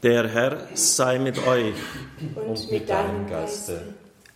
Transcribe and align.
Der 0.00 0.28
Herr 0.28 0.68
sei 0.74 1.18
mit 1.18 1.44
euch 1.44 1.74
und 2.36 2.70
mit 2.70 2.88
deinem 2.88 3.28
Geiste. 3.28 3.94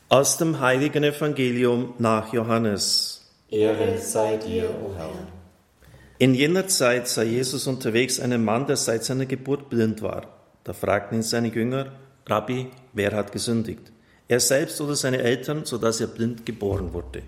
Aus 0.09 0.37
dem 0.37 0.59
heiligen 0.59 1.05
Evangelium 1.05 1.95
nach 1.99 2.33
Johannes. 2.33 3.31
Ehre 3.49 3.97
sei 3.99 4.39
dir, 4.39 4.69
o 4.71 4.93
Herr. 4.97 5.13
In 6.19 6.35
jener 6.35 6.67
Zeit 6.67 7.07
sah 7.07 7.23
Jesus 7.23 7.69
unterwegs 7.69 8.19
einen 8.19 8.45
Mann, 8.45 8.67
der 8.67 8.77
seit 8.77 9.05
seiner 9.05 9.27
Geburt 9.27 9.71
blind 9.71 10.03
war. 10.03 10.27
Da 10.65 10.73
fragten 10.73 11.19
ihn 11.19 11.23
seine 11.23 11.55
Jünger, 11.55 11.93
Rabbi, 12.27 12.67
wer 12.93 13.13
hat 13.13 13.31
gesündigt? 13.31 13.93
Er 14.27 14.41
selbst 14.41 14.81
oder 14.81 14.97
seine 14.97 15.19
Eltern, 15.19 15.65
so 15.65 15.79
dass 15.79 16.01
er 16.01 16.09
blind 16.09 16.45
geboren 16.45 16.93
wurde? 16.93 17.23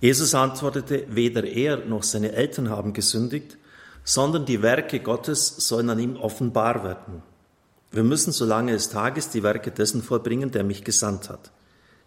Jesus 0.00 0.34
antwortete, 0.34 1.04
weder 1.08 1.44
er 1.44 1.84
noch 1.84 2.02
seine 2.02 2.32
Eltern 2.32 2.70
haben 2.70 2.94
gesündigt, 2.94 3.57
sondern 4.08 4.46
die 4.46 4.62
Werke 4.62 5.00
Gottes 5.00 5.54
sollen 5.58 5.90
an 5.90 5.98
ihm 5.98 6.16
offenbar 6.16 6.82
werden. 6.82 7.22
Wir 7.90 8.02
müssen, 8.02 8.32
solange 8.32 8.72
es 8.72 8.88
Tag 8.88 9.18
ist, 9.18 9.34
die 9.34 9.42
Werke 9.42 9.70
dessen 9.70 10.02
vollbringen, 10.02 10.50
der 10.50 10.64
mich 10.64 10.82
gesandt 10.82 11.28
hat. 11.28 11.50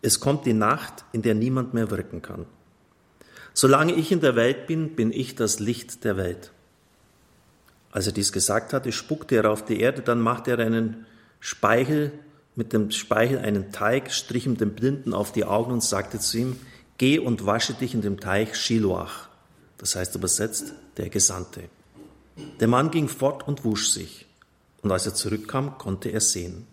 Es 0.01 0.19
kommt 0.19 0.47
die 0.47 0.53
Nacht, 0.53 1.05
in 1.11 1.21
der 1.21 1.35
niemand 1.35 1.75
mehr 1.75 1.91
wirken 1.91 2.23
kann. 2.23 2.47
Solange 3.53 3.93
ich 3.93 4.11
in 4.11 4.19
der 4.19 4.35
Welt 4.35 4.65
bin, 4.65 4.95
bin 4.95 5.11
ich 5.11 5.35
das 5.35 5.59
Licht 5.59 6.03
der 6.03 6.17
Welt. 6.17 6.51
Als 7.91 8.07
er 8.07 8.13
dies 8.13 8.31
gesagt 8.31 8.73
hatte, 8.73 8.91
spuckte 8.91 9.35
er 9.35 9.51
auf 9.51 9.63
die 9.63 9.79
Erde, 9.79 10.01
dann 10.01 10.21
machte 10.21 10.49
er 10.49 10.59
einen 10.59 11.05
Speichel, 11.39 12.13
mit 12.55 12.73
dem 12.73 12.89
Speichel 12.89 13.37
einen 13.37 13.71
Teig, 13.71 14.11
strich 14.11 14.47
ihm 14.47 14.57
den 14.57 14.73
Blinden 14.73 15.13
auf 15.13 15.33
die 15.33 15.45
Augen 15.45 15.71
und 15.71 15.83
sagte 15.83 16.17
zu 16.17 16.39
ihm, 16.39 16.59
geh 16.97 17.19
und 17.19 17.45
wasche 17.45 17.75
dich 17.75 17.93
in 17.93 18.01
dem 18.01 18.19
Teich 18.19 18.55
Shiloach. 18.55 19.29
Das 19.77 19.95
heißt 19.95 20.15
übersetzt, 20.15 20.73
der 20.97 21.09
Gesandte. 21.09 21.69
Der 22.59 22.67
Mann 22.67 22.91
ging 22.91 23.07
fort 23.07 23.47
und 23.47 23.65
wusch 23.65 23.89
sich, 23.89 24.27
und 24.81 24.91
als 24.91 25.05
er 25.05 25.13
zurückkam, 25.13 25.77
konnte 25.77 26.09
er 26.09 26.21
sehen. 26.21 26.67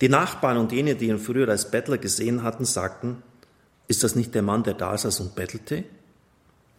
Die 0.00 0.08
Nachbarn 0.08 0.58
und 0.58 0.72
jene, 0.72 0.96
die 0.96 1.08
ihn 1.08 1.18
früher 1.18 1.48
als 1.48 1.70
Bettler 1.70 1.98
gesehen 1.98 2.42
hatten, 2.42 2.64
sagten, 2.64 3.22
ist 3.86 4.02
das 4.02 4.14
nicht 4.14 4.34
der 4.34 4.42
Mann, 4.42 4.62
der 4.62 4.74
da 4.74 4.96
saß 4.96 5.20
und 5.20 5.34
bettelte? 5.34 5.84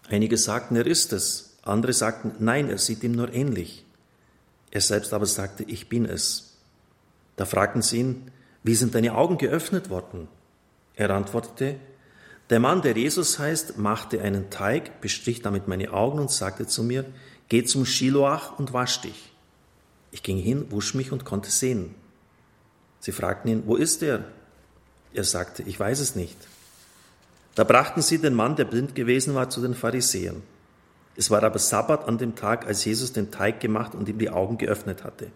Einige 0.10 0.38
sagten, 0.38 0.76
er 0.76 0.86
ist 0.86 1.14
es. 1.14 1.58
Andere 1.62 1.94
sagten, 1.94 2.34
nein, 2.40 2.70
er 2.70 2.78
sieht 2.78 3.04
ihm 3.04 3.14
nur 3.14 3.34
ähnlich. 3.34 3.86
Er 4.72 4.82
selbst 4.82 5.14
aber 5.14 5.26
sagte, 5.26 5.64
ich 5.64 5.90
bin 5.90 6.06
es. 6.06 6.58
Da 7.38 7.46
fragten 7.46 7.82
sie 7.82 8.00
ihn, 8.00 8.32
wie 8.64 8.76
sind 8.76 8.96
deine 8.96 9.16
Augen 9.16 9.38
geöffnet 9.38 9.90
worden? 9.90 10.28
Er 10.96 11.10
antwortete, 11.12 11.76
der 12.50 12.60
Mann, 12.60 12.82
der 12.82 12.96
Jesus 12.96 13.40
heißt, 13.40 13.78
machte 13.78 14.22
einen 14.22 14.50
Teig, 14.50 15.02
bestrich 15.02 15.42
damit 15.42 15.68
meine 15.68 15.92
Augen 15.92 16.20
und 16.20 16.30
sagte 16.30 16.68
zu 16.68 16.84
mir, 16.84 17.06
Geh 17.50 17.64
zum 17.64 17.86
Shiloach 17.86 18.58
und 18.58 18.74
wasch 18.74 19.02
dich. 19.02 19.32
Ich 20.12 20.24
ging 20.24 20.38
hin, 20.38 20.68
wusch 20.70 20.94
mich 20.94 21.12
und 21.12 21.26
konnte 21.26 21.52
sehen. 21.52 21.94
Sie 23.00 23.12
fragten 23.12 23.52
ihn, 23.52 23.64
wo 23.66 23.76
ist 23.76 24.02
er? 24.02 24.26
Er 25.14 25.24
sagte, 25.24 25.64
ich 25.64 25.80
weiß 25.80 26.00
es 26.00 26.16
nicht. 26.16 26.38
Da 27.54 27.64
brachten 27.64 28.02
sie 28.02 28.18
den 28.18 28.34
Mann, 28.34 28.56
der 28.56 28.66
blind 28.66 28.96
gewesen 28.96 29.34
war, 29.34 29.50
zu 29.50 29.62
den 29.62 29.76
Pharisäern. 29.76 30.44
Es 31.16 31.32
war 31.32 31.42
aber 31.44 31.60
Sabbat 31.60 32.08
an 32.08 32.18
dem 32.18 32.36
Tag, 32.36 32.68
als 32.68 32.84
Jesus 32.84 33.14
den 33.14 33.32
Teig 33.32 33.62
gemacht 33.62 33.96
und 33.96 34.10
ihm 34.10 34.18
die 34.20 34.30
Augen 34.30 34.58
geöffnet 34.58 35.04
hatte. 35.04 35.32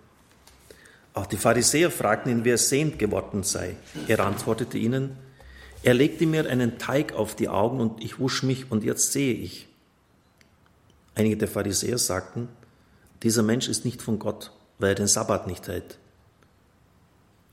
Auch 1.14 1.26
die 1.26 1.38
Pharisäer 1.38 1.92
fragten 1.92 2.32
ihn, 2.32 2.44
wer 2.44 2.58
sehend 2.58 3.00
geworden 3.00 3.44
sei. 3.44 3.78
Er 4.08 4.20
antwortete 4.20 4.78
ihnen, 4.78 5.18
er 5.82 5.94
legte 5.94 6.26
mir 6.26 6.50
einen 6.50 6.78
Teig 6.78 7.14
auf 7.14 7.36
die 7.36 7.48
Augen 7.48 7.80
und 7.80 8.04
ich 8.04 8.20
wusch 8.20 8.44
mich 8.44 8.70
und 8.70 8.84
jetzt 8.84 9.14
sehe 9.14 9.34
ich. 9.34 9.69
Einige 11.20 11.36
der 11.36 11.50
Pharisäer 11.50 11.98
sagten, 11.98 12.48
dieser 13.24 13.44
Mensch 13.44 13.68
ist 13.68 13.84
nicht 13.84 14.02
von 14.02 14.20
Gott, 14.20 14.54
weil 14.78 14.92
er 14.92 14.96
den 14.96 15.08
Sabbat 15.08 15.48
nicht 15.48 15.68
hält. 15.68 15.98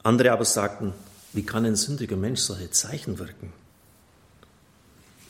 Andere 0.05 0.31
aber 0.31 0.45
sagten, 0.45 0.93
wie 1.33 1.43
kann 1.43 1.65
ein 1.65 1.75
sündiger 1.75 2.15
Mensch 2.15 2.39
solche 2.43 2.71
Zeichen 2.71 3.19
wirken? 3.19 3.53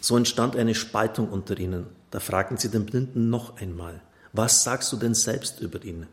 So 0.02 0.18
entstand 0.18 0.54
eine 0.54 0.74
Spaltung 0.74 1.30
unter 1.30 1.58
ihnen. 1.58 1.86
Da 2.10 2.20
fragten 2.20 2.58
sie 2.58 2.68
den 2.68 2.84
Blinden 2.84 3.30
noch 3.30 3.56
einmal, 3.56 4.02
was 4.34 4.62
sagst 4.64 4.92
du 4.92 4.98
denn 4.98 5.14
selbst 5.14 5.60
über 5.60 5.82
ihn? 5.82 6.06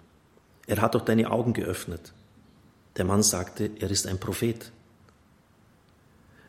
Er 0.66 0.81
hat 0.81 0.95
doch 0.95 1.03
deine 1.03 1.29
Augen 1.29 1.51
geöffnet. 1.51 2.13
Der 2.95 3.03
Mann 3.03 3.22
sagte, 3.22 3.69
er 3.81 3.91
ist 3.91 4.07
ein 4.07 4.17
Prophet. 4.17 4.72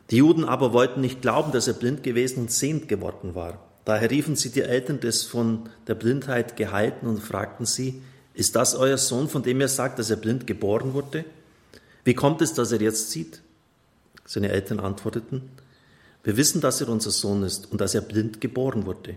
Die 0.09 0.17
Juden 0.17 0.45
aber 0.45 0.71
wollten 0.71 1.01
nicht 1.01 1.21
glauben, 1.21 1.51
dass 1.51 1.67
er 1.67 1.73
blind 1.73 2.01
gewesen 2.01 2.43
und 2.43 2.51
sehend 2.53 2.87
geworden 2.87 3.35
war. 3.35 3.59
Daher 3.85 4.09
riefen 4.09 4.35
sie 4.35 4.49
die 4.49 4.61
Eltern 4.61 4.99
des 4.99 5.23
von 5.23 5.69
der 5.87 5.95
Blindheit 5.95 6.57
Geheilten 6.57 7.07
und 7.07 7.21
fragten 7.21 7.65
sie, 7.65 8.01
ist 8.33 8.55
das 8.55 8.75
euer 8.75 8.97
Sohn, 8.97 9.29
von 9.29 9.43
dem 9.43 9.61
ihr 9.61 9.67
sagt, 9.67 9.99
dass 9.99 10.09
er 10.09 10.17
blind 10.17 10.47
geboren 10.47 10.93
wurde? 10.93 11.23
Wie 12.03 12.15
kommt 12.15 12.41
es, 12.41 12.53
dass 12.53 12.71
er 12.71 12.81
jetzt 12.81 13.11
sieht? 13.11 13.41
Seine 14.25 14.49
Eltern 14.49 14.79
antworteten, 14.79 15.49
wir 16.23 16.35
wissen, 16.37 16.59
dass 16.59 16.81
er 16.81 16.89
unser 16.89 17.11
Sohn 17.11 17.43
ist 17.43 17.71
und 17.71 17.79
dass 17.79 17.93
er 17.93 18.01
blind 18.01 18.41
geboren 18.41 18.87
wurde. 18.87 19.15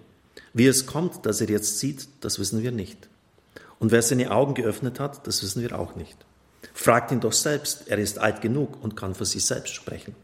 Wie 0.52 0.66
es 0.66 0.84
kommt, 0.84 1.24
dass 1.24 1.40
er 1.40 1.48
jetzt 1.48 1.78
sieht, 1.78 2.06
das 2.20 2.38
wissen 2.38 2.62
wir 2.62 2.70
nicht. 2.70 3.08
Und 3.78 3.92
wer 3.92 4.02
seine 4.02 4.30
Augen 4.30 4.52
geöffnet 4.52 5.00
hat, 5.00 5.26
das 5.26 5.42
wissen 5.42 5.62
wir 5.62 5.78
auch 5.78 5.96
nicht. 5.96 6.18
Fragt 6.74 7.10
ihn 7.10 7.20
doch 7.20 7.32
selbst, 7.32 7.88
er 7.88 7.98
ist 7.98 8.18
alt 8.18 8.42
genug 8.42 8.82
und 8.82 8.94
kann 8.94 9.14
für 9.14 9.24
sich 9.24 9.44
selbst 9.46 9.74
sprechen. 9.74 10.14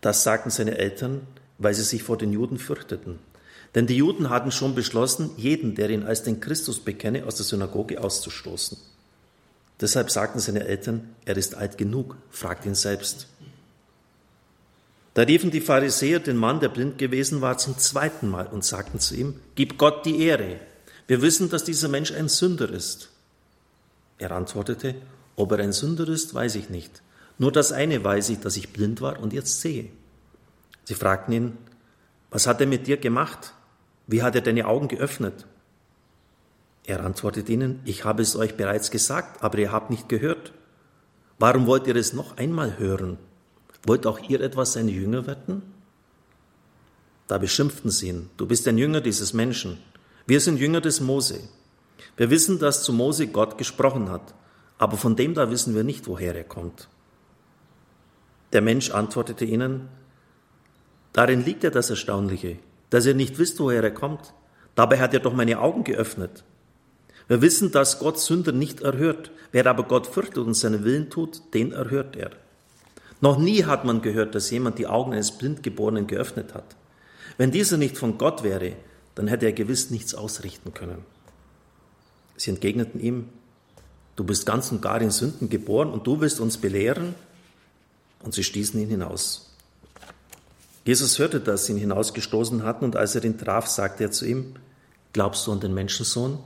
Das 0.00 0.24
sagten 0.24 0.50
seine 0.50 0.76
Eltern, 0.78 1.26
weil 1.58 1.74
sie 1.74 1.82
sich 1.82 2.02
vor 2.02 2.18
den 2.18 2.32
Juden 2.32 2.58
fürchteten. 2.58 3.18
Denn 3.74 3.86
die 3.86 3.96
Juden 3.96 4.30
hatten 4.30 4.52
schon 4.52 4.74
beschlossen, 4.74 5.30
jeden, 5.36 5.74
der 5.74 5.90
ihn 5.90 6.04
als 6.04 6.22
den 6.22 6.40
Christus 6.40 6.78
bekenne, 6.78 7.26
aus 7.26 7.36
der 7.36 7.44
Synagoge 7.44 8.02
auszustoßen. 8.02 8.78
Deshalb 9.80 10.10
sagten 10.10 10.38
seine 10.38 10.64
Eltern, 10.64 11.14
er 11.24 11.36
ist 11.36 11.56
alt 11.56 11.76
genug, 11.76 12.16
fragt 12.30 12.64
ihn 12.66 12.76
selbst. 12.76 13.26
Da 15.14 15.22
riefen 15.22 15.50
die 15.50 15.60
Pharisäer 15.60 16.20
den 16.20 16.36
Mann, 16.36 16.60
der 16.60 16.68
blind 16.68 16.98
gewesen 16.98 17.40
war, 17.40 17.58
zum 17.58 17.78
zweiten 17.78 18.28
Mal 18.28 18.46
und 18.46 18.64
sagten 18.64 19.00
zu 19.00 19.14
ihm, 19.14 19.40
Gib 19.54 19.78
Gott 19.78 20.06
die 20.06 20.20
Ehre. 20.20 20.60
Wir 21.06 21.22
wissen, 21.22 21.50
dass 21.50 21.64
dieser 21.64 21.88
Mensch 21.88 22.12
ein 22.12 22.28
Sünder 22.28 22.70
ist. 22.70 23.10
Er 24.18 24.32
antwortete, 24.32 24.94
ob 25.36 25.52
er 25.52 25.58
ein 25.58 25.72
Sünder 25.72 26.08
ist, 26.08 26.34
weiß 26.34 26.54
ich 26.56 26.70
nicht. 26.70 27.02
Nur 27.38 27.52
das 27.52 27.72
eine 27.72 28.02
weiß 28.02 28.28
ich, 28.30 28.40
dass 28.40 28.56
ich 28.56 28.72
blind 28.72 29.00
war 29.00 29.20
und 29.20 29.32
jetzt 29.32 29.60
sehe. 29.60 29.88
Sie 30.84 30.94
fragten 30.94 31.32
ihn, 31.32 31.58
was 32.30 32.46
hat 32.46 32.60
er 32.60 32.66
mit 32.66 32.86
dir 32.86 32.96
gemacht? 32.96 33.54
Wie 34.06 34.22
hat 34.22 34.34
er 34.34 34.40
deine 34.40 34.66
Augen 34.66 34.88
geöffnet? 34.88 35.46
Er 36.84 37.04
antwortet 37.04 37.48
ihnen, 37.48 37.80
ich 37.84 38.04
habe 38.04 38.22
es 38.22 38.36
euch 38.36 38.56
bereits 38.56 38.90
gesagt, 38.90 39.42
aber 39.42 39.58
ihr 39.58 39.72
habt 39.72 39.90
nicht 39.90 40.08
gehört. 40.08 40.52
Warum 41.38 41.66
wollt 41.66 41.86
ihr 41.86 41.96
es 41.96 42.12
noch 42.12 42.36
einmal 42.36 42.78
hören? 42.78 43.18
Wollt 43.86 44.06
auch 44.06 44.18
ihr 44.28 44.40
etwas 44.40 44.74
seine 44.74 44.90
Jünger 44.90 45.26
werden? 45.26 45.62
Da 47.26 47.38
beschimpften 47.38 47.90
sie 47.90 48.08
ihn, 48.08 48.30
du 48.36 48.46
bist 48.46 48.68
ein 48.68 48.76
Jünger 48.76 49.00
dieses 49.00 49.32
Menschen. 49.32 49.78
Wir 50.26 50.40
sind 50.40 50.58
Jünger 50.58 50.82
des 50.82 51.00
Mose. 51.00 51.40
Wir 52.16 52.30
wissen, 52.30 52.58
dass 52.58 52.82
zu 52.82 52.92
Mose 52.92 53.26
Gott 53.28 53.56
gesprochen 53.56 54.10
hat, 54.10 54.34
aber 54.78 54.96
von 54.96 55.16
dem 55.16 55.34
da 55.34 55.50
wissen 55.50 55.74
wir 55.74 55.84
nicht, 55.84 56.06
woher 56.06 56.34
er 56.34 56.44
kommt. 56.44 56.88
Der 58.52 58.60
Mensch 58.60 58.90
antwortete 58.90 59.44
ihnen, 59.44 59.88
Darin 61.14 61.44
liegt 61.44 61.62
ja 61.62 61.70
das 61.70 61.90
Erstaunliche, 61.90 62.58
dass 62.90 63.06
ihr 63.06 63.14
nicht 63.14 63.38
wisst, 63.38 63.58
woher 63.60 63.82
er 63.82 63.94
kommt. 63.94 64.34
Dabei 64.74 64.98
hat 64.98 65.14
er 65.14 65.20
doch 65.20 65.32
meine 65.32 65.60
Augen 65.60 65.84
geöffnet. 65.84 66.44
Wir 67.28 67.40
wissen, 67.40 67.70
dass 67.70 68.00
Gott 68.00 68.20
Sünder 68.20 68.52
nicht 68.52 68.82
erhört. 68.82 69.30
Wer 69.52 69.66
aber 69.66 69.84
Gott 69.84 70.08
fürchtet 70.08 70.38
und 70.38 70.54
seinen 70.54 70.84
Willen 70.84 71.10
tut, 71.10 71.54
den 71.54 71.72
erhört 71.72 72.16
er. 72.16 72.30
Noch 73.20 73.38
nie 73.38 73.64
hat 73.64 73.84
man 73.84 74.02
gehört, 74.02 74.34
dass 74.34 74.50
jemand 74.50 74.78
die 74.78 74.88
Augen 74.88 75.12
eines 75.12 75.30
Blindgeborenen 75.30 76.08
geöffnet 76.08 76.52
hat. 76.52 76.76
Wenn 77.38 77.52
dieser 77.52 77.76
nicht 77.76 77.96
von 77.96 78.18
Gott 78.18 78.42
wäre, 78.42 78.72
dann 79.14 79.28
hätte 79.28 79.46
er 79.46 79.52
gewiss 79.52 79.90
nichts 79.90 80.14
ausrichten 80.14 80.74
können. 80.74 81.04
Sie 82.36 82.50
entgegneten 82.50 83.00
ihm, 83.00 83.28
du 84.16 84.24
bist 84.24 84.44
ganz 84.44 84.72
und 84.72 84.82
gar 84.82 85.00
in 85.00 85.12
Sünden 85.12 85.48
geboren 85.48 85.92
und 85.92 86.06
du 86.06 86.20
willst 86.20 86.40
uns 86.40 86.58
belehren? 86.58 87.14
Und 88.24 88.34
sie 88.34 88.42
stießen 88.42 88.80
ihn 88.80 88.88
hinaus. 88.88 89.53
Jesus 90.84 91.18
hörte, 91.18 91.40
dass 91.40 91.66
sie 91.66 91.72
ihn 91.72 91.78
hinausgestoßen 91.78 92.62
hatten, 92.62 92.84
und 92.84 92.96
als 92.96 93.14
er 93.14 93.24
ihn 93.24 93.38
traf, 93.38 93.66
sagte 93.66 94.04
er 94.04 94.10
zu 94.10 94.26
ihm, 94.26 94.56
Glaubst 95.12 95.46
du 95.46 95.52
an 95.52 95.60
den 95.60 95.72
Menschensohn? 95.72 96.38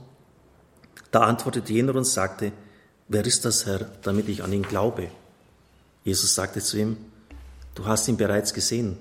Da 1.11 1.21
antwortete 1.21 1.73
jener 1.73 1.95
und 1.95 2.05
sagte, 2.05 2.51
Wer 3.07 3.25
ist 3.25 3.43
das, 3.43 3.65
Herr, 3.65 3.89
damit 4.03 4.29
ich 4.29 4.43
an 4.43 4.53
ihn 4.53 4.63
glaube? 4.63 5.09
Jesus 6.03 6.35
sagte 6.35 6.61
zu 6.61 6.77
ihm, 6.77 6.97
Du 7.75 7.85
hast 7.85 8.07
ihn 8.07 8.17
bereits 8.17 8.53
gesehen. 8.53 8.97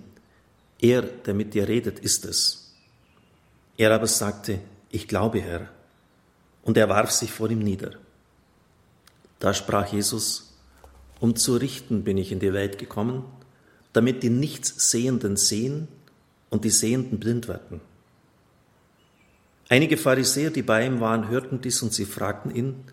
Er, 0.80 1.02
der 1.02 1.34
mit 1.34 1.54
dir 1.54 1.68
redet, 1.68 1.98
ist 1.98 2.24
es. 2.24 2.74
Er 3.76 3.92
aber 3.94 4.06
sagte, 4.06 4.60
Ich 4.90 5.06
glaube, 5.06 5.40
Herr. 5.40 5.68
Und 6.62 6.76
er 6.76 6.88
warf 6.88 7.10
sich 7.10 7.30
vor 7.30 7.50
ihm 7.50 7.60
nieder. 7.60 7.92
Da 9.38 9.54
sprach 9.54 9.92
Jesus, 9.92 10.54
Um 11.20 11.36
zu 11.36 11.56
richten 11.56 12.04
bin 12.04 12.18
ich 12.18 12.32
in 12.32 12.40
die 12.40 12.52
Welt 12.52 12.78
gekommen, 12.78 13.24
damit 13.92 14.22
die 14.22 14.30
Nichtssehenden 14.30 15.36
sehen 15.36 15.88
und 16.50 16.64
die 16.64 16.70
Sehenden 16.70 17.18
blind 17.18 17.48
werden. 17.48 17.80
Einige 19.68 19.96
Pharisäer, 19.96 20.50
die 20.50 20.62
bei 20.62 20.86
ihm 20.86 21.00
waren, 21.00 21.28
hörten 21.28 21.60
dies 21.60 21.82
und 21.82 21.92
sie 21.92 22.06
fragten 22.06 22.54
ihn, 22.54 22.84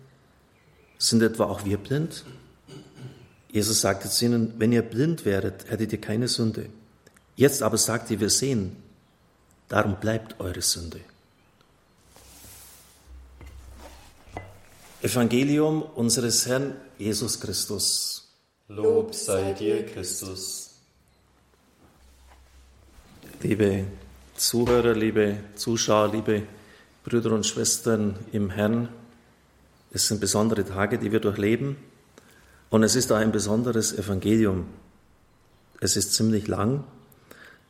sind 0.98 1.22
etwa 1.22 1.44
auch 1.44 1.64
wir 1.64 1.78
blind? 1.78 2.24
Jesus 3.50 3.80
sagte 3.80 4.10
zu 4.10 4.26
ihnen, 4.26 4.54
wenn 4.58 4.72
ihr 4.72 4.82
blind 4.82 5.24
wäret, 5.24 5.70
hättet 5.70 5.92
ihr 5.92 6.00
keine 6.00 6.28
Sünde. 6.28 6.68
Jetzt 7.36 7.62
aber 7.62 7.78
sagt 7.78 8.10
ihr, 8.10 8.20
wir 8.20 8.30
sehen, 8.30 8.76
darum 9.68 9.96
bleibt 9.96 10.40
eure 10.40 10.62
Sünde. 10.62 11.00
Evangelium 15.02 15.82
unseres 15.82 16.46
Herrn 16.46 16.74
Jesus 16.98 17.38
Christus. 17.38 18.28
Lob 18.68 19.14
sei 19.14 19.52
dir, 19.52 19.86
Christus. 19.86 20.65
Liebe 23.48 23.84
Zuhörer, 24.34 24.92
liebe 24.92 25.36
Zuschauer, 25.54 26.10
liebe 26.10 26.42
Brüder 27.04 27.30
und 27.30 27.46
Schwestern 27.46 28.16
im 28.32 28.50
Herrn, 28.50 28.88
es 29.92 30.08
sind 30.08 30.20
besondere 30.20 30.64
Tage, 30.64 30.98
die 30.98 31.12
wir 31.12 31.20
durchleben 31.20 31.76
und 32.70 32.82
es 32.82 32.96
ist 32.96 33.12
auch 33.12 33.18
ein 33.18 33.30
besonderes 33.30 33.96
Evangelium. 33.96 34.66
Es 35.78 35.96
ist 35.96 36.14
ziemlich 36.14 36.48
lang 36.48 36.82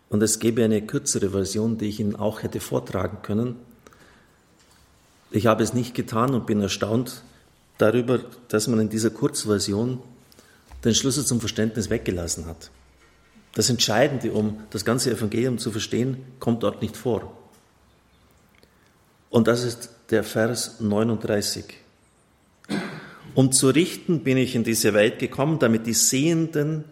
und 0.08 0.22
es 0.22 0.38
gäbe 0.38 0.64
eine 0.64 0.80
kürzere 0.80 1.28
Version, 1.28 1.76
die 1.76 1.90
ich 1.90 2.00
Ihnen 2.00 2.16
auch 2.16 2.42
hätte 2.42 2.60
vortragen 2.60 3.18
können. 3.20 3.56
Ich 5.30 5.46
habe 5.46 5.62
es 5.62 5.74
nicht 5.74 5.94
getan 5.94 6.32
und 6.32 6.46
bin 6.46 6.62
erstaunt 6.62 7.22
darüber, 7.76 8.20
dass 8.48 8.66
man 8.66 8.80
in 8.80 8.88
dieser 8.88 9.10
Kurzversion 9.10 10.00
den 10.86 10.94
Schlüssel 10.94 11.26
zum 11.26 11.38
Verständnis 11.38 11.90
weggelassen 11.90 12.46
hat. 12.46 12.70
Das 13.56 13.70
Entscheidende, 13.70 14.32
um 14.32 14.60
das 14.68 14.84
ganze 14.84 15.10
Evangelium 15.10 15.56
zu 15.56 15.70
verstehen, 15.70 16.18
kommt 16.40 16.62
dort 16.62 16.82
nicht 16.82 16.94
vor. 16.94 17.34
Und 19.30 19.48
das 19.48 19.64
ist 19.64 19.88
der 20.10 20.24
Vers 20.24 20.78
39. 20.80 21.64
Um 23.34 23.52
zu 23.52 23.68
richten 23.68 24.22
bin 24.22 24.36
ich 24.36 24.54
in 24.54 24.62
diese 24.62 24.92
Welt 24.92 25.18
gekommen, 25.18 25.58
damit 25.58 25.86
die 25.86 25.94
Sehenden, 25.94 26.84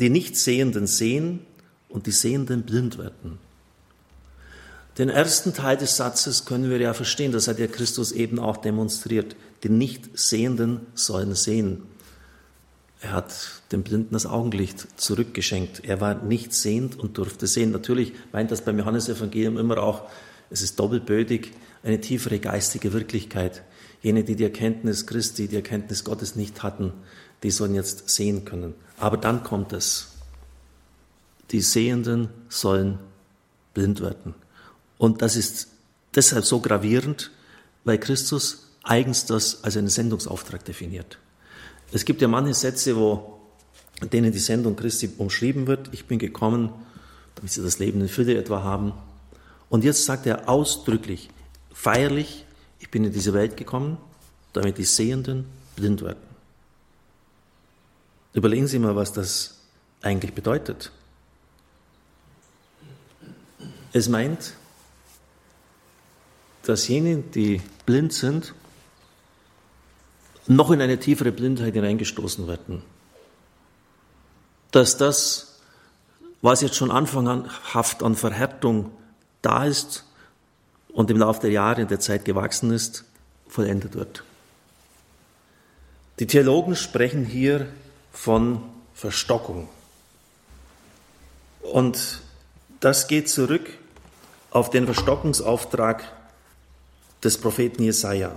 die 0.00 0.10
Nichtsehenden 0.10 0.88
sehen 0.88 1.46
und 1.88 2.08
die 2.08 2.12
Sehenden 2.12 2.64
blind 2.64 2.98
werden. 2.98 3.38
Den 4.98 5.10
ersten 5.10 5.54
Teil 5.54 5.76
des 5.76 5.96
Satzes 5.96 6.44
können 6.44 6.70
wir 6.70 6.78
ja 6.78 6.92
verstehen, 6.92 7.30
das 7.30 7.46
hat 7.46 7.60
ja 7.60 7.68
Christus 7.68 8.10
eben 8.10 8.40
auch 8.40 8.56
demonstriert. 8.56 9.36
Die 9.62 9.68
Nichtsehenden 9.68 10.80
sollen 10.96 11.36
sehen. 11.36 11.84
Er 13.06 13.12
hat 13.12 13.62
dem 13.70 13.84
Blinden 13.84 14.14
das 14.14 14.26
Augenlicht 14.26 15.00
zurückgeschenkt. 15.00 15.84
Er 15.84 16.00
war 16.00 16.24
nicht 16.24 16.52
sehend 16.52 16.98
und 16.98 17.16
durfte 17.18 17.46
sehen. 17.46 17.70
Natürlich 17.70 18.14
meint 18.32 18.50
das 18.50 18.62
beim 18.62 18.80
Johannesevangelium 18.80 19.58
immer 19.58 19.80
auch, 19.80 20.02
es 20.50 20.60
ist 20.60 20.80
doppelbödig, 20.80 21.52
eine 21.84 22.00
tiefere 22.00 22.40
geistige 22.40 22.92
Wirklichkeit. 22.92 23.62
Jene, 24.02 24.24
die 24.24 24.34
die 24.34 24.42
Erkenntnis 24.42 25.06
Christi, 25.06 25.46
die 25.46 25.54
Erkenntnis 25.54 26.02
Gottes 26.02 26.34
nicht 26.34 26.64
hatten, 26.64 26.92
die 27.44 27.52
sollen 27.52 27.76
jetzt 27.76 28.08
sehen 28.08 28.44
können. 28.44 28.74
Aber 28.98 29.18
dann 29.18 29.44
kommt 29.44 29.72
es. 29.72 30.08
Die 31.52 31.60
Sehenden 31.60 32.28
sollen 32.48 32.98
blind 33.72 34.00
werden. 34.00 34.34
Und 34.98 35.22
das 35.22 35.36
ist 35.36 35.68
deshalb 36.16 36.44
so 36.44 36.58
gravierend, 36.58 37.30
weil 37.84 37.98
Christus 37.98 38.66
eigens 38.82 39.26
das 39.26 39.62
als 39.62 39.76
einen 39.76 39.86
Sendungsauftrag 39.86 40.64
definiert. 40.64 41.18
Es 41.96 42.04
gibt 42.04 42.20
ja 42.20 42.28
manche 42.28 42.52
Sätze, 42.52 42.94
wo, 42.94 43.40
denen 44.12 44.30
die 44.30 44.38
Sendung 44.38 44.76
Christi 44.76 45.08
umschrieben 45.16 45.66
wird. 45.66 45.88
Ich 45.92 46.04
bin 46.04 46.18
gekommen, 46.18 46.68
damit 47.34 47.52
sie 47.52 47.62
das 47.62 47.78
Leben 47.78 48.02
in 48.02 48.08
Fülle 48.10 48.36
etwa 48.36 48.62
haben. 48.62 48.92
Und 49.70 49.82
jetzt 49.82 50.04
sagt 50.04 50.26
er 50.26 50.46
ausdrücklich, 50.46 51.30
feierlich, 51.72 52.44
ich 52.80 52.90
bin 52.90 53.02
in 53.04 53.14
diese 53.14 53.32
Welt 53.32 53.56
gekommen, 53.56 53.96
damit 54.52 54.76
die 54.76 54.84
Sehenden 54.84 55.46
blind 55.74 56.02
werden. 56.02 56.20
Überlegen 58.34 58.66
Sie 58.66 58.78
mal, 58.78 58.94
was 58.94 59.14
das 59.14 59.54
eigentlich 60.02 60.34
bedeutet. 60.34 60.92
Es 63.94 64.10
meint, 64.10 64.52
dass 66.64 66.88
jene, 66.88 67.22
die 67.22 67.62
blind 67.86 68.12
sind, 68.12 68.52
noch 70.46 70.70
in 70.70 70.80
eine 70.80 70.98
tiefere 70.98 71.32
Blindheit 71.32 71.74
hineingestoßen 71.74 72.46
werden. 72.46 72.82
Dass 74.70 74.96
das, 74.96 75.60
was 76.42 76.60
jetzt 76.60 76.76
schon 76.76 76.90
anfanghaft 76.90 78.02
an 78.02 78.14
Verhärtung 78.14 78.90
da 79.42 79.64
ist 79.64 80.04
und 80.88 81.10
im 81.10 81.18
Laufe 81.18 81.40
der 81.40 81.50
Jahre 81.50 81.82
in 81.82 81.88
der 81.88 82.00
Zeit 82.00 82.24
gewachsen 82.24 82.70
ist, 82.70 83.04
vollendet 83.48 83.94
wird. 83.94 84.24
Die 86.18 86.26
Theologen 86.26 86.76
sprechen 86.76 87.24
hier 87.24 87.68
von 88.12 88.62
Verstockung. 88.94 89.68
Und 91.60 92.22
das 92.80 93.08
geht 93.08 93.28
zurück 93.28 93.68
auf 94.50 94.70
den 94.70 94.86
Verstockungsauftrag 94.86 96.04
des 97.22 97.38
Propheten 97.38 97.82
Jesaja. 97.82 98.32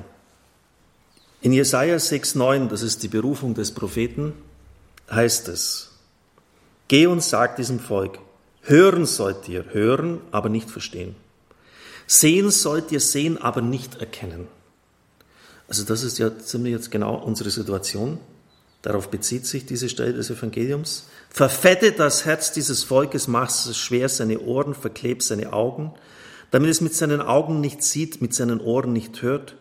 In 1.42 1.54
Jesaja 1.54 1.96
6,9, 1.96 2.68
das 2.68 2.82
ist 2.82 3.02
die 3.02 3.08
Berufung 3.08 3.54
des 3.54 3.72
Propheten, 3.72 4.34
heißt 5.10 5.48
es: 5.48 5.92
Geh 6.90 7.08
und 7.08 7.24
sag 7.24 7.56
diesem 7.56 7.80
Volk, 7.80 8.20
hören 8.64 9.06
sollt 9.06 9.48
ihr, 9.48 9.66
hören, 9.72 10.20
aber 10.32 10.50
nicht 10.50 10.70
verstehen. 10.70 11.16
Sehen 12.08 12.52
sollt 12.52 12.92
ihr 12.92 13.00
sehen, 13.00 13.38
aber 13.38 13.62
nicht 13.62 14.02
erkennen. 14.02 14.48
Also, 15.70 15.86
das 15.86 16.04
ist 16.04 16.18
ja 16.18 16.38
ziemlich 16.38 16.74
jetzt 16.74 16.92
genau 16.92 17.16
unsere 17.16 17.52
Situation. 17.52 18.20
Darauf 18.82 19.10
bezieht 19.10 19.46
sich 19.46 19.66
diese 19.66 19.88
Stelle 19.88 20.14
des 20.14 20.30
Evangeliums. 20.30 21.06
Verfette 21.30 21.92
das 21.92 22.26
Herz 22.26 22.52
dieses 22.52 22.84
Volkes, 22.84 23.28
mach 23.28 23.50
es 23.50 23.78
schwer 23.78 24.10
seine 24.10 24.40
Ohren, 24.40 24.74
verklebt 24.74 25.22
seine 25.22 25.54
Augen, 25.54 25.94
damit 26.52 26.70
es 26.70 26.82
mit 26.82 26.96
seinen 26.96 27.22
Augen 27.22 27.62
nicht 27.62 27.84
sieht, 27.84 28.22
mit 28.22 28.34
seinen 28.34 28.60
Ohren 28.60 28.92
nicht 28.92 29.22
hört, 29.22 29.56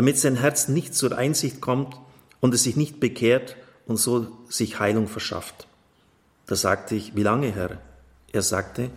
damit 0.00 0.18
sein 0.18 0.36
Herz 0.36 0.66
nicht 0.68 0.94
zur 0.94 1.18
Einsicht 1.18 1.60
kommt 1.60 1.94
und 2.40 2.54
es 2.54 2.62
sich 2.62 2.74
nicht 2.74 3.00
bekehrt 3.00 3.56
und 3.84 3.98
so 3.98 4.28
sich 4.48 4.80
Heilung 4.80 5.08
verschafft. 5.08 5.68
Da 6.46 6.56
sagte 6.56 6.94
ich, 6.94 7.14
wie 7.16 7.22
lange, 7.22 7.52
Herr? 7.52 7.76
Er 8.32 8.40
sagte, 8.40 8.88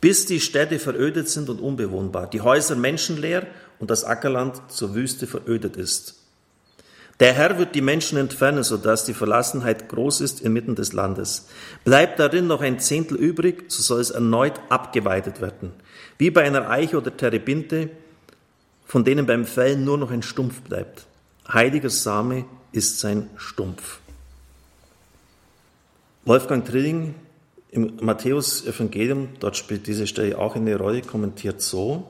bis 0.00 0.24
die 0.24 0.40
Städte 0.40 0.78
verödet 0.78 1.28
sind 1.28 1.50
und 1.50 1.60
unbewohnbar, 1.60 2.30
die 2.30 2.40
Häuser 2.40 2.76
menschenleer 2.76 3.46
und 3.78 3.90
das 3.90 4.04
Ackerland 4.04 4.58
zur 4.68 4.94
Wüste 4.94 5.26
verödet 5.26 5.76
ist. 5.76 6.14
Der 7.20 7.34
Herr 7.34 7.58
wird 7.58 7.74
die 7.74 7.82
Menschen 7.82 8.16
entfernen, 8.16 8.64
so 8.64 8.78
dass 8.78 9.04
die 9.04 9.12
Verlassenheit 9.12 9.90
groß 9.90 10.22
ist 10.22 10.40
inmitten 10.40 10.76
des 10.76 10.94
Landes. 10.94 11.48
Bleibt 11.84 12.18
darin 12.20 12.46
noch 12.46 12.62
ein 12.62 12.80
Zehntel 12.80 13.18
übrig, 13.18 13.64
so 13.68 13.82
soll 13.82 14.00
es 14.00 14.08
erneut 14.08 14.58
abgeweidet 14.70 15.42
werden. 15.42 15.74
Wie 16.16 16.30
bei 16.30 16.44
einer 16.44 16.70
Eiche 16.70 16.96
oder 16.96 17.14
Terebinte, 17.14 17.90
von 18.88 19.04
denen 19.04 19.26
beim 19.26 19.44
Fällen 19.44 19.84
nur 19.84 19.98
noch 19.98 20.10
ein 20.10 20.22
Stumpf 20.22 20.62
bleibt. 20.62 21.06
Heiliger 21.46 21.90
Same 21.90 22.46
ist 22.72 22.98
sein 22.98 23.28
Stumpf. 23.36 24.00
Wolfgang 26.24 26.64
Trilling 26.64 27.14
im 27.70 27.98
Matthäus-Evangelium, 28.00 29.28
dort 29.40 29.58
spielt 29.58 29.86
diese 29.86 30.06
Stelle 30.06 30.38
auch 30.38 30.56
eine 30.56 30.76
Rolle, 30.76 31.02
kommentiert 31.02 31.60
so: 31.60 32.08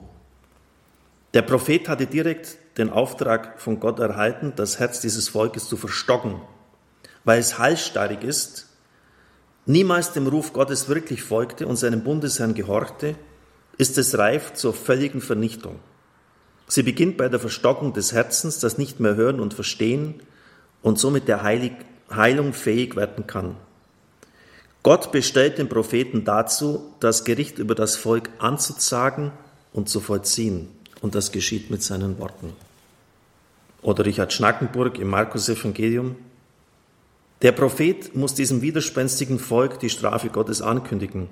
Der 1.35 1.43
Prophet 1.43 1.89
hatte 1.89 2.07
direkt 2.07 2.57
den 2.79 2.91
Auftrag 2.91 3.61
von 3.61 3.81
Gott 3.81 3.99
erhalten, 3.99 4.53
das 4.55 4.79
Herz 4.79 5.01
dieses 5.01 5.29
Volkes 5.29 5.69
zu 5.69 5.77
verstocken, 5.77 6.41
weil 7.25 7.41
es 7.41 7.59
halsstarrig 7.59 8.23
ist, 8.23 8.69
niemals 9.67 10.13
dem 10.13 10.29
Ruf 10.29 10.53
Gottes 10.53 10.89
wirklich 10.89 11.25
folgte 11.25 11.67
und 11.67 11.75
seinem 11.75 12.05
Bundesherrn 12.05 12.55
gehorchte, 12.55 13.17
ist 13.79 13.99
es 13.99 14.17
reif 14.17 14.55
zur 14.55 14.75
völligen 14.75 15.21
Vernichtung. 15.21 15.81
Sie 16.69 16.83
beginnt 16.83 17.17
bei 17.17 17.29
der 17.29 17.41
Verstockung 17.41 17.95
des 17.95 18.13
Herzens, 18.13 18.61
das 18.61 18.77
nicht 18.79 19.01
mehr 19.01 19.17
hören 19.17 19.41
und 19.41 19.55
verstehen 19.55 20.21
und 20.83 20.99
somit 20.99 21.27
der 21.27 21.43
Heilig 21.43 21.73
Heilung 22.11 22.53
fähig 22.53 22.97
werden 22.97 23.27
kann. 23.27 23.57
Gott 24.83 25.13
bestellt 25.13 25.59
den 25.59 25.69
Propheten 25.69 26.25
dazu, 26.25 26.95
das 27.01 27.25
Gericht 27.25 27.59
über 27.59 27.75
das 27.75 27.97
Volk 27.97 28.31
anzuzagen 28.39 29.33
und 29.73 29.89
zu 29.89 30.01
vollziehen. 30.01 30.69
Und 31.01 31.15
das 31.15 31.33
geschieht 31.33 31.71
mit 31.71 31.83
seinen 31.83 32.19
Worten. 32.19 32.53
Oder 33.83 34.05
Richard 34.05 34.33
Schnackenburg 34.33 34.99
im 34.99 35.09
Markus 35.09 35.49
Evangelium. 35.49 36.17
Der 37.43 37.53
Prophet 37.53 38.15
muss 38.17 38.35
diesem 38.35 38.63
widerspenstigen 38.63 39.39
Volk 39.39 39.79
die 39.79 39.91
Strafe 39.91 40.29
Gottes 40.29 40.61
ankündigen. 40.63 41.29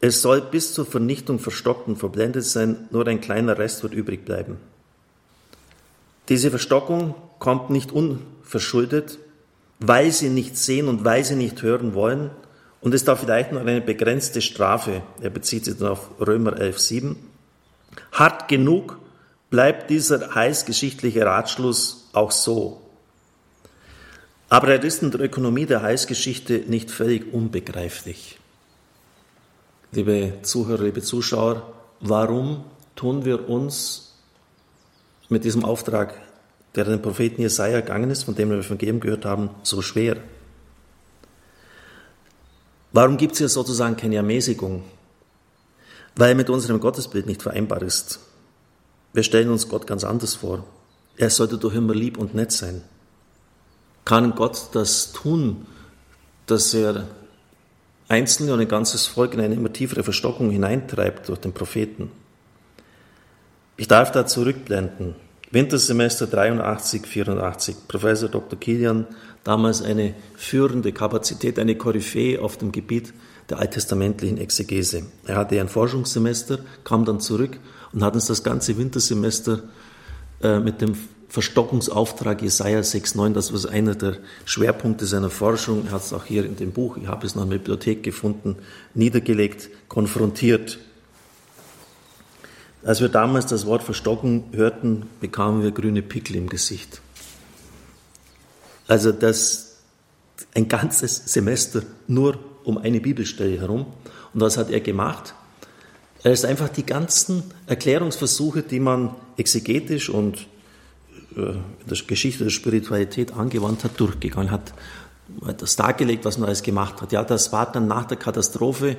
Es 0.00 0.22
soll 0.22 0.40
bis 0.40 0.72
zur 0.72 0.86
Vernichtung 0.86 1.38
verstockt 1.38 1.86
und 1.86 1.96
verblendet 1.96 2.44
sein, 2.44 2.88
nur 2.90 3.06
ein 3.06 3.20
kleiner 3.20 3.58
Rest 3.58 3.82
wird 3.82 3.92
übrig 3.92 4.24
bleiben. 4.24 4.56
Diese 6.30 6.50
Verstockung 6.50 7.14
kommt 7.38 7.70
nicht 7.70 7.92
unverschuldet, 7.92 9.18
weil 9.78 10.10
sie 10.12 10.30
nicht 10.30 10.56
sehen 10.56 10.88
und 10.88 11.04
weil 11.04 11.24
sie 11.24 11.36
nicht 11.36 11.60
hören 11.62 11.94
wollen. 11.94 12.30
Und 12.80 12.94
es 12.94 13.04
da 13.04 13.14
vielleicht 13.14 13.52
noch 13.52 13.60
eine 13.60 13.82
begrenzte 13.82 14.40
Strafe. 14.40 15.02
Er 15.20 15.28
bezieht 15.28 15.66
sich 15.66 15.76
dann 15.76 15.88
auf 15.88 16.08
Römer 16.18 16.54
11,7. 16.54 17.16
Hart 18.12 18.48
genug 18.48 18.98
bleibt 19.50 19.90
dieser 19.90 20.34
heißgeschichtliche 20.34 21.26
Ratschluss 21.26 22.08
auch 22.12 22.30
so. 22.30 22.80
Aber 24.48 24.68
er 24.68 24.82
ist 24.82 25.02
in 25.02 25.10
der 25.10 25.20
Ökonomie 25.20 25.66
der 25.66 25.82
Heißgeschichte 25.82 26.64
nicht 26.68 26.90
völlig 26.90 27.32
unbegreiflich. 27.32 28.39
Liebe 29.92 30.38
Zuhörer, 30.42 30.84
liebe 30.84 31.02
Zuschauer, 31.02 31.72
warum 31.98 32.64
tun 32.94 33.24
wir 33.24 33.48
uns 33.48 34.14
mit 35.28 35.42
diesem 35.42 35.64
Auftrag, 35.64 36.14
der 36.76 36.84
den 36.84 37.02
Propheten 37.02 37.42
Jesaja 37.42 37.80
gegangen 37.80 38.08
ist, 38.10 38.22
von 38.22 38.36
dem 38.36 38.50
wir 38.50 38.62
von 38.62 38.78
Geben 38.78 39.00
gehört 39.00 39.24
haben, 39.24 39.50
so 39.64 39.82
schwer? 39.82 40.18
Warum 42.92 43.16
gibt 43.16 43.32
es 43.32 43.38
hier 43.38 43.48
sozusagen 43.48 43.96
keine 43.96 44.16
Ermäßigung? 44.16 44.84
Weil 46.14 46.30
er 46.30 46.36
mit 46.36 46.50
unserem 46.50 46.78
Gottesbild 46.78 47.26
nicht 47.26 47.42
vereinbar 47.42 47.82
ist. 47.82 48.20
Wir 49.12 49.24
stellen 49.24 49.50
uns 49.50 49.68
Gott 49.68 49.88
ganz 49.88 50.04
anders 50.04 50.36
vor. 50.36 50.64
Er 51.16 51.30
sollte 51.30 51.58
doch 51.58 51.74
immer 51.74 51.94
lieb 51.94 52.16
und 52.16 52.32
nett 52.32 52.52
sein. 52.52 52.82
Kann 54.04 54.36
Gott 54.36 54.68
das 54.72 55.10
tun, 55.10 55.66
dass 56.46 56.74
er 56.74 57.08
Einzelne 58.10 58.52
und 58.52 58.60
ein 58.60 58.68
ganzes 58.68 59.06
Volk 59.06 59.34
in 59.34 59.40
eine 59.40 59.54
immer 59.54 59.72
tiefere 59.72 60.02
Verstockung 60.02 60.50
hineintreibt 60.50 61.28
durch 61.28 61.38
den 61.38 61.52
Propheten? 61.52 62.10
Ich 63.76 63.88
darf 63.88 64.10
da 64.10 64.26
zurückblenden. 64.26 65.14
Wintersemester 65.52 66.26
83, 66.26 67.06
84. 67.06 67.76
Professor 67.88 68.28
Dr. 68.28 68.58
Kilian, 68.58 69.06
damals 69.42 69.82
eine 69.82 70.14
führende 70.36 70.92
Kapazität, 70.92 71.58
eine 71.58 71.76
Koryphäe 71.76 72.40
auf 72.40 72.56
dem 72.56 72.72
Gebiet 72.72 73.14
der 73.48 73.58
alttestamentlichen 73.58 74.38
Exegese. 74.38 75.04
Er 75.26 75.36
hatte 75.36 75.60
ein 75.60 75.68
Forschungssemester, 75.68 76.58
kam 76.84 77.04
dann 77.04 77.20
zurück 77.20 77.58
und 77.92 78.04
hat 78.04 78.14
uns 78.14 78.26
das 78.26 78.42
ganze 78.42 78.76
Wintersemester 78.76 79.62
äh, 80.42 80.60
mit 80.60 80.80
dem 80.80 80.94
Verstockungsauftrag 81.30 82.42
Jesaja 82.42 82.80
6,9, 82.80 83.32
das 83.32 83.52
war 83.52 83.70
einer 83.70 83.94
der 83.94 84.16
Schwerpunkte 84.44 85.06
seiner 85.06 85.30
Forschung, 85.30 85.86
er 85.86 85.92
hat 85.92 86.02
es 86.02 86.12
auch 86.12 86.24
hier 86.24 86.44
in 86.44 86.56
dem 86.56 86.72
Buch, 86.72 86.96
ich 86.96 87.06
habe 87.06 87.24
es 87.24 87.36
noch 87.36 87.44
in 87.44 87.50
der 87.50 87.58
Bibliothek 87.58 88.02
gefunden, 88.02 88.56
niedergelegt, 88.94 89.70
konfrontiert. 89.88 90.78
Als 92.82 93.00
wir 93.00 93.08
damals 93.08 93.46
das 93.46 93.64
Wort 93.64 93.84
Verstocken 93.84 94.44
hörten, 94.52 95.06
bekamen 95.20 95.62
wir 95.62 95.70
grüne 95.70 96.02
Pickel 96.02 96.34
im 96.34 96.48
Gesicht. 96.48 97.00
Also 98.88 99.12
das 99.12 99.76
ein 100.54 100.66
ganzes 100.66 101.22
Semester 101.26 101.82
nur 102.08 102.38
um 102.64 102.78
eine 102.78 103.00
Bibelstelle 103.00 103.60
herum. 103.60 103.86
Und 104.34 104.40
was 104.40 104.56
hat 104.56 104.70
er 104.70 104.80
gemacht? 104.80 105.34
Er 106.22 106.32
ist 106.32 106.44
einfach 106.44 106.68
die 106.68 106.84
ganzen 106.84 107.44
Erklärungsversuche, 107.66 108.62
die 108.62 108.80
man 108.80 109.14
exegetisch 109.36 110.10
und 110.10 110.46
der 111.36 111.98
Geschichte 112.06 112.44
der 112.44 112.50
Spiritualität 112.50 113.34
angewandt 113.34 113.84
hat, 113.84 113.98
durchgegangen, 113.98 114.50
hat 114.50 114.72
das 115.58 115.76
dargelegt, 115.76 116.24
was 116.24 116.38
man 116.38 116.48
alles 116.48 116.62
gemacht 116.62 117.00
hat. 117.00 117.12
Ja, 117.12 117.22
das 117.22 117.52
war 117.52 117.70
dann 117.70 117.86
nach 117.86 118.06
der 118.06 118.16
Katastrophe, 118.16 118.96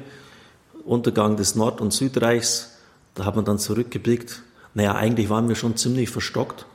Untergang 0.86 1.36
des 1.36 1.56
Nord- 1.56 1.82
und 1.82 1.92
Südreichs, 1.94 2.72
da 3.16 3.26
hat 3.26 3.36
man 3.36 3.46
dann 3.46 3.60
zurückgeblickt. 3.60 4.42
Naja, 4.74 4.96
eigentlich 4.96 5.30
waren 5.30 5.48
wir 5.48 5.56
schon 5.56 5.76
ziemlich 5.76 6.10
verstockt. 6.10 6.66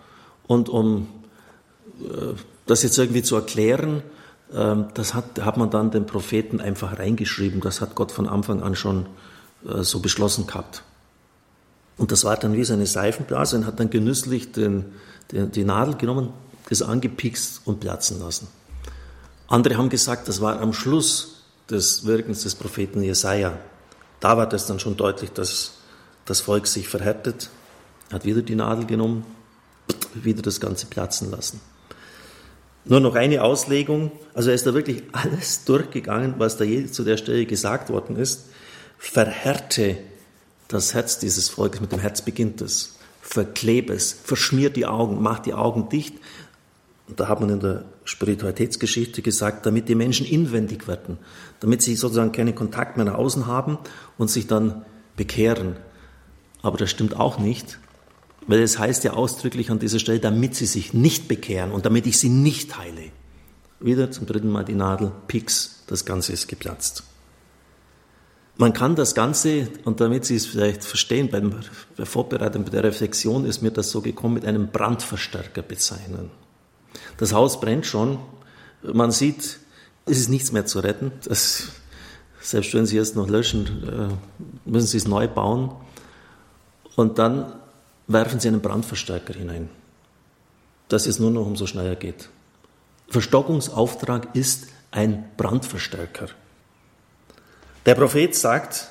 Und 0.46 0.68
um 0.68 1.08
äh, 2.00 2.34
das 2.66 2.82
jetzt 2.82 2.98
irgendwie 2.98 3.22
zu 3.22 3.36
erklären, 3.36 4.02
ähm, 4.52 4.86
das 4.94 5.14
hat, 5.14 5.40
hat 5.44 5.56
man 5.56 5.70
dann 5.70 5.90
den 5.90 6.06
Propheten 6.06 6.60
einfach 6.60 6.98
reingeschrieben. 6.98 7.60
Das 7.60 7.80
hat 7.80 7.94
Gott 7.94 8.12
von 8.12 8.28
Anfang 8.28 8.62
an 8.62 8.76
schon 8.76 9.06
äh, 9.66 9.82
so 9.82 10.00
beschlossen 10.00 10.46
gehabt. 10.46 10.82
Und 11.96 12.12
das 12.12 12.24
war 12.24 12.36
dann 12.36 12.52
wie 12.52 12.64
so 12.64 12.74
eine 12.74 12.86
Seifenblase 12.86 13.56
und 13.56 13.66
hat 13.66 13.80
dann 13.80 13.88
genüsslich 13.88 14.52
den, 14.52 14.84
den, 15.32 15.50
die 15.52 15.64
Nadel 15.64 15.96
genommen, 15.96 16.32
das 16.68 16.82
angepikst 16.82 17.62
und 17.64 17.80
platzen 17.80 18.20
lassen. 18.20 18.48
Andere 19.48 19.76
haben 19.76 19.88
gesagt, 19.88 20.28
das 20.28 20.40
war 20.40 20.60
am 20.60 20.72
Schluss 20.72 21.42
des 21.70 22.04
Wirkens 22.04 22.42
des 22.42 22.54
Propheten 22.54 23.02
Jesaja. 23.02 23.58
Da 24.20 24.36
war 24.36 24.48
das 24.48 24.66
dann 24.66 24.80
schon 24.80 24.96
deutlich, 24.96 25.30
dass 25.30 25.74
das 26.24 26.40
Volk 26.40 26.66
sich 26.66 26.88
verhärtet. 26.88 27.50
Er 28.10 28.16
hat 28.16 28.24
wieder 28.24 28.42
die 28.42 28.54
Nadel 28.54 28.86
genommen, 28.86 29.24
wieder 30.14 30.42
das 30.42 30.60
Ganze 30.60 30.86
platzen 30.86 31.30
lassen. 31.30 31.60
Nur 32.84 33.00
noch 33.00 33.14
eine 33.16 33.42
Auslegung. 33.42 34.12
Also 34.34 34.50
er 34.50 34.54
ist 34.54 34.66
da 34.66 34.74
wirklich 34.74 35.02
alles 35.12 35.64
durchgegangen, 35.64 36.34
was 36.38 36.56
da 36.56 36.64
je 36.64 36.86
zu 36.86 37.04
der 37.04 37.16
Stelle 37.16 37.46
gesagt 37.46 37.90
worden 37.90 38.16
ist. 38.16 38.46
Verhärte 38.98 39.98
das 40.68 40.94
Herz 40.94 41.18
dieses 41.18 41.48
Volkes, 41.48 41.80
mit 41.80 41.92
dem 41.92 42.00
Herz 42.00 42.22
beginnt 42.22 42.60
es. 42.60 42.95
Verklebe 43.28 43.92
es, 43.92 44.12
verschmier 44.12 44.70
die 44.70 44.86
Augen, 44.86 45.20
mach 45.20 45.40
die 45.40 45.52
Augen 45.52 45.88
dicht. 45.88 46.14
Und 47.08 47.18
da 47.18 47.26
hat 47.26 47.40
man 47.40 47.50
in 47.50 47.60
der 47.60 47.84
Spiritualitätsgeschichte 48.04 49.20
gesagt, 49.20 49.66
damit 49.66 49.88
die 49.88 49.96
Menschen 49.96 50.24
inwendig 50.24 50.86
werden, 50.86 51.18
damit 51.58 51.82
sie 51.82 51.96
sozusagen 51.96 52.30
keinen 52.30 52.54
Kontakt 52.54 52.96
mehr 52.96 53.04
nach 53.04 53.14
außen 53.14 53.46
haben 53.46 53.78
und 54.16 54.30
sich 54.30 54.46
dann 54.46 54.84
bekehren. 55.16 55.76
Aber 56.62 56.78
das 56.78 56.88
stimmt 56.88 57.16
auch 57.16 57.38
nicht, 57.38 57.80
weil 58.46 58.62
es 58.62 58.78
heißt 58.78 59.02
ja 59.02 59.14
ausdrücklich 59.14 59.70
an 59.72 59.80
dieser 59.80 59.98
Stelle, 59.98 60.20
damit 60.20 60.54
sie 60.54 60.66
sich 60.66 60.94
nicht 60.94 61.26
bekehren 61.26 61.72
und 61.72 61.84
damit 61.84 62.06
ich 62.06 62.18
sie 62.18 62.28
nicht 62.28 62.78
heile. 62.78 63.10
Wieder 63.80 64.12
zum 64.12 64.26
dritten 64.26 64.50
Mal 64.50 64.64
die 64.64 64.74
Nadel, 64.74 65.10
Pix, 65.26 65.82
das 65.88 66.04
Ganze 66.04 66.32
ist 66.32 66.46
geplatzt. 66.46 67.02
Man 68.58 68.72
kann 68.72 68.96
das 68.96 69.14
Ganze, 69.14 69.68
und 69.84 70.00
damit 70.00 70.24
Sie 70.24 70.36
es 70.36 70.46
vielleicht 70.46 70.82
verstehen, 70.82 71.28
bei 71.28 71.42
der 71.98 72.06
Vorbereitung, 72.06 72.64
bei 72.64 72.70
der 72.70 72.84
Reflexion 72.84 73.44
ist 73.44 73.60
mir 73.60 73.70
das 73.70 73.90
so 73.90 74.00
gekommen, 74.00 74.34
mit 74.34 74.46
einem 74.46 74.68
Brandverstärker 74.68 75.60
bezeichnen. 75.60 76.30
Das 77.18 77.34
Haus 77.34 77.60
brennt 77.60 77.84
schon, 77.84 78.18
man 78.82 79.10
sieht, 79.10 79.58
es 80.06 80.18
ist 80.18 80.28
nichts 80.30 80.52
mehr 80.52 80.64
zu 80.64 80.80
retten. 80.80 81.12
Das, 81.24 81.68
selbst 82.40 82.72
wenn 82.72 82.86
Sie 82.86 82.96
es 82.96 83.14
noch 83.14 83.28
löschen, 83.28 83.66
äh, 83.88 84.68
müssen 84.70 84.86
Sie 84.86 84.98
es 84.98 85.06
neu 85.06 85.28
bauen. 85.28 85.72
Und 86.94 87.18
dann 87.18 87.52
werfen 88.06 88.40
Sie 88.40 88.48
einen 88.48 88.62
Brandverstärker 88.62 89.34
hinein, 89.34 89.68
dass 90.88 91.06
es 91.06 91.18
nur 91.18 91.30
noch 91.30 91.44
umso 91.44 91.66
schneller 91.66 91.96
geht. 91.96 92.30
Verstockungsauftrag 93.08 94.34
ist 94.34 94.68
ein 94.92 95.28
Brandverstärker. 95.36 96.28
Der 97.86 97.94
Prophet 97.94 98.34
sagt 98.34 98.88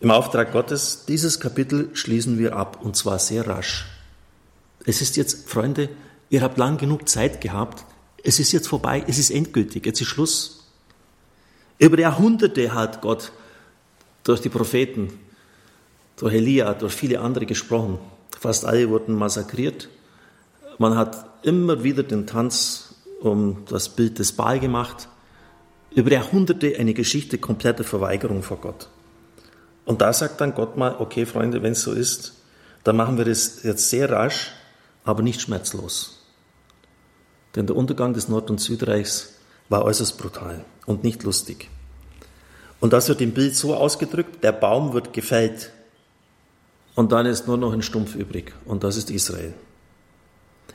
im 0.00 0.10
Auftrag 0.10 0.52
Gottes, 0.52 1.04
dieses 1.06 1.38
Kapitel 1.38 1.90
schließen 1.92 2.38
wir 2.38 2.56
ab 2.56 2.78
und 2.82 2.96
zwar 2.96 3.18
sehr 3.18 3.46
rasch. 3.46 3.86
Es 4.86 5.02
ist 5.02 5.16
jetzt, 5.18 5.48
Freunde, 5.48 5.90
ihr 6.30 6.40
habt 6.40 6.56
lang 6.56 6.78
genug 6.78 7.08
Zeit 7.08 7.42
gehabt, 7.42 7.84
es 8.24 8.40
ist 8.40 8.52
jetzt 8.52 8.68
vorbei, 8.68 9.04
es 9.06 9.18
ist 9.18 9.30
endgültig, 9.30 9.84
jetzt 9.84 10.00
ist 10.00 10.08
Schluss. 10.08 10.72
Über 11.78 11.98
Jahrhunderte 11.98 12.72
hat 12.72 13.02
Gott 13.02 13.32
durch 14.24 14.40
die 14.40 14.48
Propheten 14.48 15.12
durch 16.16 16.34
Elia, 16.34 16.74
durch 16.74 16.92
viele 16.92 17.20
andere 17.20 17.46
gesprochen. 17.46 17.98
Fast 18.38 18.64
alle 18.64 18.88
wurden 18.90 19.14
massakriert. 19.14 19.88
Man 20.78 20.96
hat 20.96 21.26
immer 21.42 21.82
wieder 21.82 22.02
den 22.02 22.26
Tanz 22.26 22.94
um 23.20 23.64
das 23.68 23.88
Bild 23.88 24.18
des 24.18 24.32
Baal 24.32 24.60
gemacht. 24.60 25.08
Über 25.94 26.12
Jahrhunderte 26.12 26.76
eine 26.78 26.94
Geschichte 26.94 27.38
kompletter 27.38 27.84
Verweigerung 27.84 28.42
vor 28.42 28.58
Gott. 28.58 28.88
Und 29.84 30.00
da 30.00 30.12
sagt 30.12 30.40
dann 30.40 30.54
Gott 30.54 30.76
mal, 30.76 30.96
okay 30.98 31.26
Freunde, 31.26 31.62
wenn 31.62 31.72
es 31.72 31.82
so 31.82 31.92
ist, 31.92 32.34
dann 32.84 32.96
machen 32.96 33.18
wir 33.18 33.24
das 33.24 33.62
jetzt 33.62 33.90
sehr 33.90 34.10
rasch, 34.10 34.52
aber 35.04 35.22
nicht 35.22 35.40
schmerzlos. 35.40 36.24
Denn 37.56 37.66
der 37.66 37.76
Untergang 37.76 38.14
des 38.14 38.28
Nord- 38.28 38.50
und 38.50 38.60
Südreichs 38.60 39.34
war 39.68 39.84
äußerst 39.84 40.16
brutal 40.18 40.64
und 40.86 41.02
nicht 41.02 41.24
lustig. 41.24 41.68
Und 42.78 42.92
das 42.92 43.08
wird 43.08 43.20
im 43.20 43.32
Bild 43.32 43.56
so 43.56 43.74
ausgedrückt, 43.74 44.42
der 44.44 44.52
Baum 44.52 44.92
wird 44.92 45.12
gefällt, 45.12 45.72
und 46.94 47.12
dann 47.12 47.26
ist 47.26 47.46
nur 47.46 47.56
noch 47.56 47.72
ein 47.72 47.82
Stumpf 47.82 48.14
übrig 48.14 48.52
und 48.64 48.84
das 48.84 48.96
ist 48.96 49.10
Israel. 49.10 49.54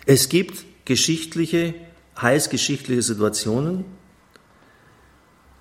Es 0.06 0.30
gibt 0.30 0.66
geschichtliche, 0.86 1.74
heißgeschichtliche 2.20 3.02
Situationen, 3.02 3.86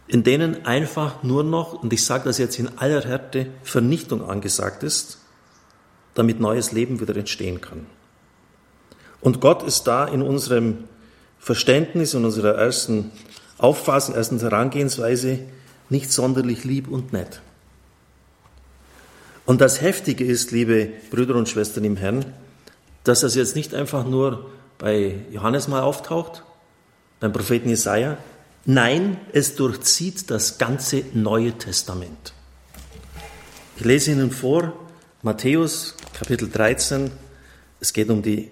in 0.07 0.23
denen 0.23 0.67
einfach 0.67 1.23
nur 1.23 1.45
noch, 1.45 1.73
und 1.83 1.93
ich 1.93 2.05
sage 2.05 2.25
das 2.25 2.39
jetzt 2.39 2.59
in 2.59 2.79
aller 2.79 3.03
Härte, 3.03 3.47
Vernichtung 3.63 4.29
angesagt 4.29 4.83
ist, 4.83 5.19
damit 6.15 6.41
neues 6.41 6.73
Leben 6.73 7.01
wieder 7.01 7.17
entstehen 7.17 7.61
kann. 7.61 7.87
Und 9.21 9.41
Gott 9.41 9.63
ist 9.63 9.85
da 9.85 10.05
in 10.07 10.23
unserem 10.23 10.85
Verständnis, 11.39 12.15
in 12.15 12.25
unserer 12.25 12.57
ersten 12.57 13.11
Auffassung, 13.59 14.15
ersten 14.15 14.39
Herangehensweise 14.41 15.41
nicht 15.89 16.13
sonderlich 16.13 16.65
lieb 16.65 16.89
und 16.89 17.13
nett. 17.13 17.41
Und 19.47 19.61
das 19.61 19.81
Heftige 19.81 20.25
ist, 20.25 20.53
liebe 20.53 20.91
Brüder 21.11 21.35
und 21.35 21.49
Schwestern 21.49 21.85
im 21.85 21.97
Herrn, 21.97 22.25
dass 23.05 23.21
das 23.21 23.35
jetzt 23.35 23.57
nicht 23.57 23.75
einfach 23.75 24.07
nur 24.07 24.51
bei 24.79 25.17
Johannes 25.31 25.69
mal 25.69 25.83
auftaucht, 25.83 26.43
beim 27.21 27.33
Propheten 27.33 27.69
Jesaja. 27.69 28.19
Nein, 28.67 29.19
es 29.33 29.57
durchzieht 29.57 30.31
das 30.31 30.57
ganze 30.57 31.05
Neue 31.13 31.53
Testament. 31.53 32.33
Ich 33.77 33.85
lese 33.85 34.13
Ihnen 34.13 34.31
vor 34.31 34.73
Matthäus 35.21 35.95
Kapitel 36.15 36.49
13. 36.49 37.11
Es 37.81 37.93
geht 37.93 38.09
um 38.09 38.23
die 38.23 38.51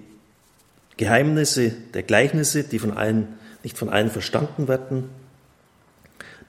Geheimnisse 0.99 1.71
der 1.95 2.03
Gleichnisse, 2.03 2.63
die 2.63 2.79
von 2.79 2.95
allen, 2.95 3.29
nicht 3.63 3.79
von 3.79 3.89
allen 3.89 4.11
verstanden 4.11 4.69
werden. 4.69 5.09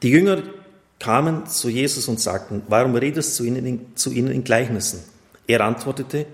Die 0.01 0.09
Jünger 0.09 0.43
kamen 0.99 1.47
zu 1.47 1.69
Jesus 1.69 2.09
und 2.09 2.19
sagten, 2.19 2.63
warum 2.67 2.95
redest 2.95 3.39
du 3.39 3.45
ihnen, 3.45 3.65
in, 3.65 3.95
zu 3.95 4.11
ihnen 4.11 4.31
in 4.31 4.43
Gleichnissen? 4.43 5.03
Er 5.47 5.61
antwortete, 5.61 6.25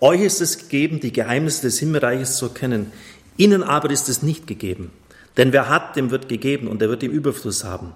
euch 0.00 0.22
ist 0.22 0.40
es 0.40 0.58
gegeben, 0.58 0.98
die 0.98 1.12
Geheimnisse 1.12 1.62
des 1.62 1.78
Himmelreiches 1.78 2.36
zu 2.36 2.46
erkennen, 2.46 2.90
ihnen 3.36 3.62
aber 3.62 3.90
ist 3.90 4.08
es 4.08 4.24
nicht 4.24 4.48
gegeben. 4.48 4.90
Denn 5.36 5.52
wer 5.52 5.68
hat, 5.68 5.96
dem 5.96 6.10
wird 6.10 6.28
gegeben 6.28 6.68
und 6.68 6.80
er 6.82 6.88
wird 6.88 7.02
im 7.02 7.10
Überfluss 7.10 7.64
haben. 7.64 7.92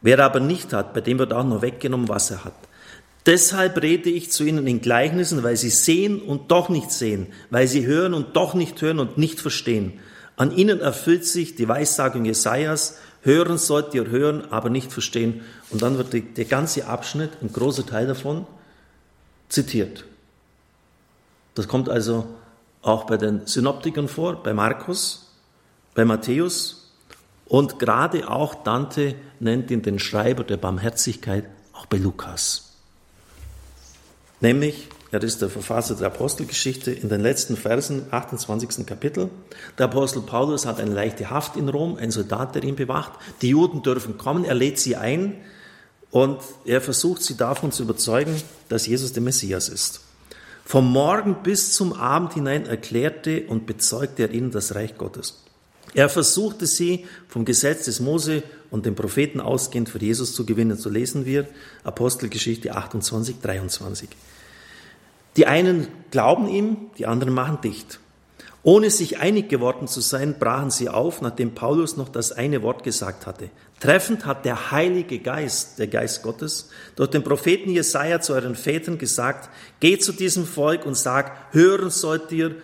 Wer 0.00 0.18
aber 0.20 0.40
nicht 0.40 0.72
hat, 0.72 0.94
bei 0.94 1.00
dem 1.00 1.18
wird 1.18 1.32
auch 1.32 1.44
nur 1.44 1.62
weggenommen, 1.62 2.08
was 2.08 2.30
er 2.30 2.44
hat. 2.44 2.54
Deshalb 3.26 3.82
rede 3.82 4.10
ich 4.10 4.30
zu 4.30 4.44
ihnen 4.44 4.66
in 4.66 4.80
Gleichnissen, 4.80 5.42
weil 5.42 5.56
sie 5.56 5.70
sehen 5.70 6.20
und 6.20 6.50
doch 6.50 6.68
nicht 6.68 6.90
sehen, 6.90 7.26
weil 7.50 7.66
sie 7.66 7.86
hören 7.86 8.14
und 8.14 8.36
doch 8.36 8.54
nicht 8.54 8.80
hören 8.80 9.00
und 9.00 9.18
nicht 9.18 9.40
verstehen. 9.40 10.00
An 10.36 10.56
ihnen 10.56 10.80
erfüllt 10.80 11.26
sich 11.26 11.56
die 11.56 11.68
Weissagung 11.68 12.24
Jesajas, 12.24 12.98
hören 13.22 13.58
sollt 13.58 13.92
ihr 13.92 14.06
hören, 14.06 14.50
aber 14.50 14.70
nicht 14.70 14.92
verstehen. 14.92 15.42
Und 15.70 15.82
dann 15.82 15.98
wird 15.98 16.12
der 16.12 16.44
ganze 16.44 16.86
Abschnitt, 16.86 17.30
ein 17.42 17.52
großer 17.52 17.84
Teil 17.84 18.06
davon, 18.06 18.46
zitiert. 19.48 20.04
Das 21.54 21.66
kommt 21.66 21.88
also 21.88 22.26
auch 22.82 23.04
bei 23.04 23.16
den 23.16 23.46
Synoptikern 23.46 24.08
vor, 24.08 24.42
bei 24.42 24.54
Markus, 24.54 25.27
bei 25.98 26.04
Matthäus 26.04 26.92
und 27.46 27.80
gerade 27.80 28.30
auch 28.30 28.62
Dante 28.62 29.16
nennt 29.40 29.68
ihn 29.72 29.82
den 29.82 29.98
Schreiber 29.98 30.44
der 30.44 30.56
Barmherzigkeit, 30.56 31.44
auch 31.72 31.86
bei 31.86 31.96
Lukas. 31.96 32.76
Nämlich, 34.40 34.86
er 35.10 35.20
ist 35.24 35.42
der 35.42 35.50
Verfasser 35.50 35.96
der 35.96 36.06
Apostelgeschichte 36.06 36.92
in 36.92 37.08
den 37.08 37.20
letzten 37.20 37.56
Versen, 37.56 38.06
28. 38.12 38.86
Kapitel. 38.86 39.28
Der 39.76 39.86
Apostel 39.86 40.22
Paulus 40.22 40.66
hat 40.66 40.78
eine 40.78 40.94
leichte 40.94 41.30
Haft 41.30 41.56
in 41.56 41.68
Rom, 41.68 41.96
ein 41.96 42.12
Soldat, 42.12 42.54
der 42.54 42.62
ihn 42.62 42.76
bewacht. 42.76 43.14
Die 43.42 43.48
Juden 43.48 43.82
dürfen 43.82 44.18
kommen, 44.18 44.44
er 44.44 44.54
lädt 44.54 44.78
sie 44.78 44.94
ein 44.94 45.34
und 46.12 46.38
er 46.64 46.80
versucht 46.80 47.24
sie 47.24 47.36
davon 47.36 47.72
zu 47.72 47.82
überzeugen, 47.82 48.40
dass 48.68 48.86
Jesus 48.86 49.14
der 49.14 49.24
Messias 49.24 49.68
ist. 49.68 50.02
Vom 50.64 50.92
Morgen 50.92 51.42
bis 51.42 51.72
zum 51.72 51.92
Abend 51.92 52.34
hinein 52.34 52.66
erklärte 52.66 53.48
und 53.48 53.66
bezeugte 53.66 54.22
er 54.22 54.30
ihnen 54.30 54.52
das 54.52 54.76
Reich 54.76 54.96
Gottes. 54.96 55.42
Er 55.94 56.08
versuchte 56.08 56.66
sie 56.66 57.06
vom 57.28 57.44
Gesetz 57.44 57.86
des 57.86 58.00
Mose 58.00 58.42
und 58.70 58.86
den 58.86 58.94
Propheten 58.94 59.40
ausgehend 59.40 59.88
für 59.88 59.98
Jesus 59.98 60.34
zu 60.34 60.44
gewinnen. 60.44 60.76
So 60.76 60.90
lesen 60.90 61.24
wir 61.24 61.48
Apostelgeschichte 61.84 62.74
28, 62.74 63.36
23. 63.40 64.08
Die 65.36 65.46
einen 65.46 65.88
glauben 66.10 66.48
ihm, 66.48 66.90
die 66.98 67.06
anderen 67.06 67.32
machen 67.32 67.60
dicht. 67.62 68.00
Ohne 68.64 68.90
sich 68.90 69.18
einig 69.18 69.48
geworden 69.48 69.86
zu 69.86 70.00
sein, 70.00 70.34
brachen 70.38 70.70
sie 70.70 70.88
auf, 70.88 71.22
nachdem 71.22 71.54
Paulus 71.54 71.96
noch 71.96 72.08
das 72.08 72.32
eine 72.32 72.62
Wort 72.62 72.82
gesagt 72.82 73.26
hatte. 73.26 73.50
Treffend 73.80 74.26
hat 74.26 74.44
der 74.44 74.72
Heilige 74.72 75.20
Geist, 75.20 75.78
der 75.78 75.86
Geist 75.86 76.22
Gottes, 76.24 76.68
durch 76.96 77.10
den 77.10 77.22
Propheten 77.22 77.70
Jesaja 77.70 78.20
zu 78.20 78.34
euren 78.34 78.56
Vätern 78.56 78.98
gesagt, 78.98 79.48
geht 79.78 80.02
zu 80.02 80.12
diesem 80.12 80.44
Volk 80.44 80.84
und 80.84 80.96
sagt, 80.96 81.54
hören 81.54 81.90
sollt 81.90 82.32
ihr, 82.32 82.56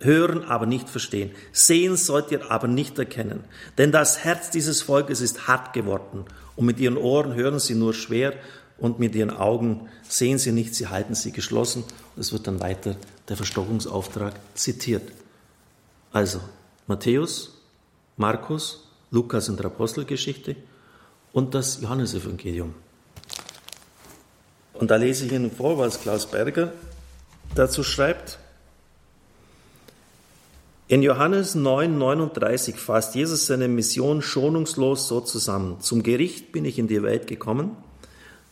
hören, 0.00 0.44
aber 0.44 0.66
nicht 0.66 0.88
verstehen. 0.88 1.32
Sehen 1.52 1.96
sollt 1.96 2.30
ihr 2.30 2.50
aber 2.50 2.68
nicht 2.68 2.98
erkennen. 2.98 3.44
Denn 3.78 3.92
das 3.92 4.24
Herz 4.24 4.50
dieses 4.50 4.82
Volkes 4.82 5.20
ist 5.20 5.48
hart 5.48 5.72
geworden 5.72 6.24
und 6.56 6.66
mit 6.66 6.78
ihren 6.78 6.96
Ohren 6.96 7.34
hören 7.34 7.58
sie 7.58 7.74
nur 7.74 7.94
schwer 7.94 8.34
und 8.78 8.98
mit 8.98 9.14
ihren 9.14 9.30
Augen 9.30 9.88
sehen 10.08 10.38
sie 10.38 10.52
nicht, 10.52 10.74
sie 10.74 10.88
halten 10.88 11.14
sie 11.14 11.32
geschlossen. 11.32 11.84
Es 12.16 12.32
wird 12.32 12.46
dann 12.46 12.60
weiter 12.60 12.96
der 13.28 13.36
Verstockungsauftrag 13.36 14.34
zitiert. 14.54 15.10
Also 16.12 16.40
Matthäus, 16.86 17.60
Markus, 18.16 18.88
Lukas 19.10 19.48
in 19.48 19.56
der 19.56 19.66
Apostelgeschichte 19.66 20.56
und 21.32 21.54
das 21.54 21.80
Johannesevangelium. 21.80 22.74
Und 24.74 24.90
da 24.90 24.96
lese 24.96 25.26
ich 25.26 25.32
Ihnen 25.32 25.50
vor, 25.50 25.76
was 25.78 26.00
Klaus 26.00 26.26
Berger 26.26 26.72
dazu 27.54 27.82
schreibt. 27.82 28.38
In 30.90 31.02
Johannes 31.02 31.54
9, 31.54 31.98
39 31.98 32.76
fasst 32.76 33.14
Jesus 33.14 33.44
seine 33.44 33.68
Mission 33.68 34.22
schonungslos 34.22 35.06
so 35.06 35.20
zusammen. 35.20 35.80
Zum 35.80 36.02
Gericht 36.02 36.50
bin 36.50 36.64
ich 36.64 36.78
in 36.78 36.88
die 36.88 37.02
Welt 37.02 37.26
gekommen, 37.26 37.76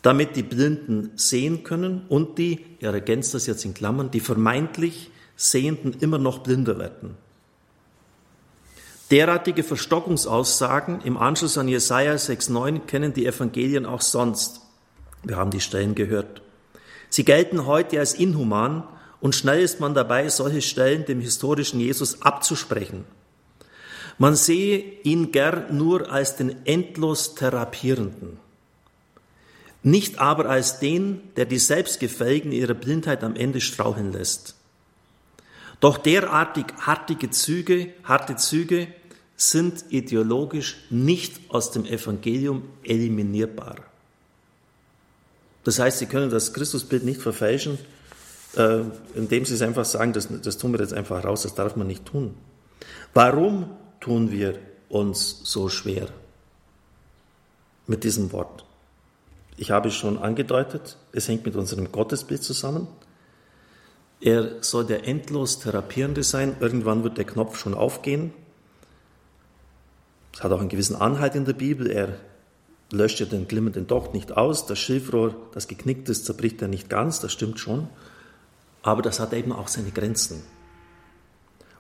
damit 0.03 0.37
die 0.37 0.43
Blinden 0.43 1.13
sehen 1.17 1.65
können 1.65 2.03
und 2.11 2.37
die, 2.37 2.67
er 2.81 2.93
ergänzt 2.93 3.33
das 3.33 3.47
jetzt 3.47 3.65
in 3.65 3.73
Klammern, 3.73 4.11
die 4.11 4.21
vermeintlich 4.21 5.11
Sehenden 5.35 5.95
immer 6.01 6.19
noch 6.19 6.41
blinder 6.41 6.79
werden. 6.79 7.15
Derartige 9.11 9.63
Verstockungsaussagen 9.63 11.01
im 11.03 11.17
Anschluss 11.17 11.57
an 11.57 11.69
Jesaja 11.69 12.17
6,9 12.17 12.81
kennen 12.81 13.15
die 13.15 13.25
Evangelien 13.25 13.87
auch 13.87 14.03
sonst. 14.03 14.61
Wir 15.23 15.37
haben 15.37 15.51
die 15.51 15.61
Stellen 15.61 15.95
gehört. 15.95 16.43
Sie 17.09 17.25
gelten 17.25 17.65
heute 17.65 17.99
als 17.99 18.13
inhuman 18.13 18.85
und 19.21 19.35
schnell 19.35 19.61
ist 19.61 19.81
man 19.81 19.95
dabei, 19.95 20.29
solche 20.29 20.63
Stellen 20.63 21.05
dem 21.05 21.21
historischen 21.21 21.81
Jesus 21.81 22.23
abzusprechen. 22.23 23.05
Man 24.19 24.37
sehe 24.37 24.79
ihn 25.03 25.33
gern 25.33 25.77
nur 25.77 26.11
als 26.11 26.37
den 26.37 26.65
endlos 26.65 27.35
Therapierenden, 27.35 28.39
nicht 29.83 30.19
aber 30.19 30.47
als 30.47 30.79
den, 30.79 31.21
der 31.37 31.45
die 31.45 31.59
Selbstgefälligen 31.59 32.53
ihrer 32.53 32.75
Blindheit 32.75 33.23
am 33.23 33.37
Ende 33.37 33.61
straucheln 33.61 34.13
lässt. 34.13 34.55
Doch 35.81 35.99
derartig 35.99 36.67
hartige 36.81 37.31
Züge, 37.31 37.93
harte 38.05 38.37
Züge 38.37 38.89
sind 39.37 39.85
ideologisch 39.91 40.79
nicht 40.89 41.39
aus 41.51 41.71
dem 41.71 41.85
Evangelium 41.85 42.63
eliminierbar. 42.83 43.77
Das 45.65 45.79
heißt, 45.79 45.99
Sie 45.99 46.07
können 46.07 46.31
das 46.31 46.55
Christusbild 46.55 47.05
nicht 47.05 47.21
verfälschen, 47.21 47.79
äh, 48.57 48.83
indem 49.15 49.45
sie 49.45 49.55
es 49.55 49.63
einfach 49.63 49.85
sagen, 49.85 50.13
das, 50.13 50.29
das 50.43 50.59
tun 50.59 50.73
wir 50.73 50.81
jetzt 50.81 50.95
einfach 50.95 51.25
raus, 51.25 51.43
das 51.43 51.55
darf 51.55 51.77
man 51.77 51.87
nicht 51.87 52.07
tun. 52.07 52.35
Warum 53.15 53.71
tun 54.01 54.31
wir 54.31 54.59
uns 54.89 55.41
so 55.45 55.69
schwer 55.69 56.09
mit 57.87 58.05
diesem 58.05 58.33
Wort? 58.33 58.65
Ich 59.57 59.71
habe 59.71 59.89
es 59.89 59.95
schon 59.95 60.19
angedeutet, 60.19 60.99
es 61.13 61.29
hängt 61.29 61.47
mit 61.47 61.57
unserem 61.57 61.91
Gottesbild 61.91 62.43
zusammen. 62.43 62.89
Er 64.21 64.63
soll 64.63 64.87
der 64.87 65.07
endlos 65.07 65.61
Therapierende 65.61 66.23
sein. 66.23 66.57
Irgendwann 66.61 67.05
wird 67.05 67.19
der 67.19 67.25
Knopf 67.25 67.59
schon 67.59 67.75
aufgehen. 67.75 68.33
Es 70.33 70.43
hat 70.43 70.53
auch 70.53 70.61
einen 70.61 70.71
gewissen 70.71 70.97
Anhalt 70.97 71.35
in 71.35 71.45
der 71.45 71.53
Bibel. 71.53 71.91
Er 71.91 72.17
löscht 72.91 73.21
ja 73.21 73.27
den 73.27 73.49
glimmenden 73.49 73.87
Docht 73.87 74.15
nicht 74.15 74.37
aus. 74.37 74.67
Das 74.67 74.79
Schilfrohr, 74.79 75.35
das 75.53 75.69
geknickt 75.69 76.09
ist, 76.09 76.25
zerbricht 76.25 76.63
er 76.63 76.69
nicht 76.69 76.89
ganz. 76.89 77.21
Das 77.21 77.33
stimmt 77.33 77.61
schon 77.61 77.89
aber 78.87 79.03
das 79.03 79.19
hat 79.19 79.33
eben 79.33 79.51
auch 79.51 79.67
seine 79.67 79.91
Grenzen. 79.91 80.45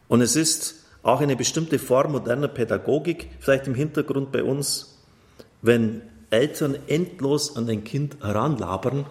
Und 0.08 0.22
es 0.22 0.34
ist 0.34 0.74
auch 1.04 1.20
eine 1.20 1.36
bestimmte 1.36 1.78
Form 1.78 2.12
moderner 2.12 2.48
Pädagogik, 2.48 3.30
vielleicht 3.38 3.68
im 3.68 3.76
Hintergrund 3.76 4.32
bei 4.32 4.42
uns, 4.42 4.98
wenn 5.62 6.02
Eltern 6.30 6.76
endlos 6.88 7.56
an 7.56 7.70
ein 7.70 7.84
Kind 7.84 8.16
heranlabern 8.22 9.06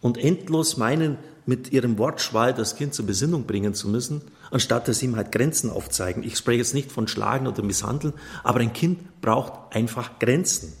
und 0.00 0.16
endlos 0.16 0.78
meinen, 0.78 1.18
mit 1.44 1.72
ihrem 1.72 1.98
Wortschwall 1.98 2.54
das 2.54 2.76
Kind 2.76 2.94
zur 2.94 3.04
Besinnung 3.04 3.44
bringen 3.46 3.74
zu 3.74 3.88
müssen, 3.88 4.22
anstatt 4.50 4.86
dass 4.86 5.00
sie 5.00 5.06
ihm 5.06 5.16
halt 5.16 5.32
Grenzen 5.32 5.70
aufzeigen. 5.70 6.22
Ich 6.22 6.38
spreche 6.38 6.58
jetzt 6.58 6.72
nicht 6.72 6.92
von 6.92 7.08
Schlagen 7.08 7.48
oder 7.48 7.62
Misshandeln, 7.62 8.14
aber 8.44 8.60
ein 8.60 8.72
Kind 8.72 9.20
braucht 9.20 9.74
einfach 9.74 10.18
Grenzen. 10.20 10.72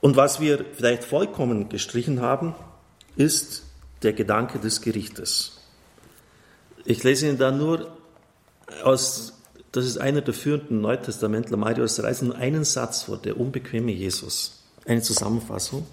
Und 0.00 0.16
was 0.16 0.40
wir 0.40 0.64
vielleicht 0.72 1.02
vollkommen 1.02 1.68
gestrichen 1.68 2.20
haben, 2.20 2.54
ist 3.16 3.65
der 4.02 4.12
Gedanke 4.12 4.58
des 4.58 4.80
Gerichtes. 4.80 5.58
Ich 6.84 7.02
lese 7.02 7.28
Ihnen 7.28 7.38
da 7.38 7.50
nur 7.50 7.96
aus, 8.82 9.32
das 9.72 9.84
ist 9.84 9.98
einer 9.98 10.20
der 10.20 10.34
führenden 10.34 10.80
Neutestamentler, 10.80 11.56
Marius 11.56 12.02
Reis, 12.02 12.22
nur 12.22 12.36
einen 12.36 12.64
Satz 12.64 13.02
vor, 13.04 13.18
der 13.18 13.38
unbequeme 13.38 13.92
Jesus. 13.92 14.62
Eine 14.86 15.02
Zusammenfassung. 15.02 15.86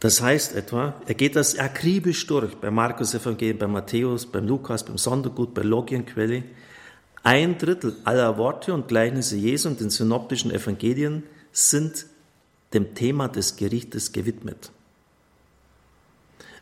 Das 0.00 0.20
heißt 0.20 0.54
etwa, 0.54 0.94
er 1.06 1.14
geht 1.14 1.34
das 1.34 1.58
akribisch 1.58 2.26
durch, 2.26 2.54
bei 2.56 2.70
Markus 2.70 3.14
Evangelium, 3.14 3.58
bei 3.58 3.66
Matthäus, 3.66 4.26
beim 4.26 4.46
Lukas, 4.46 4.84
beim 4.84 4.98
Sondergut, 4.98 5.54
bei 5.54 5.62
Logienquelle. 5.62 6.44
Ein 7.22 7.56
Drittel 7.56 7.96
aller 8.04 8.36
Worte 8.36 8.74
und 8.74 8.86
Gleichnisse 8.86 9.36
Jesu 9.36 9.68
und 9.68 9.80
den 9.80 9.88
synoptischen 9.88 10.50
Evangelien 10.50 11.22
sind 11.52 12.04
dem 12.74 12.94
Thema 12.94 13.28
des 13.28 13.56
Gerichtes 13.56 14.12
gewidmet. 14.12 14.70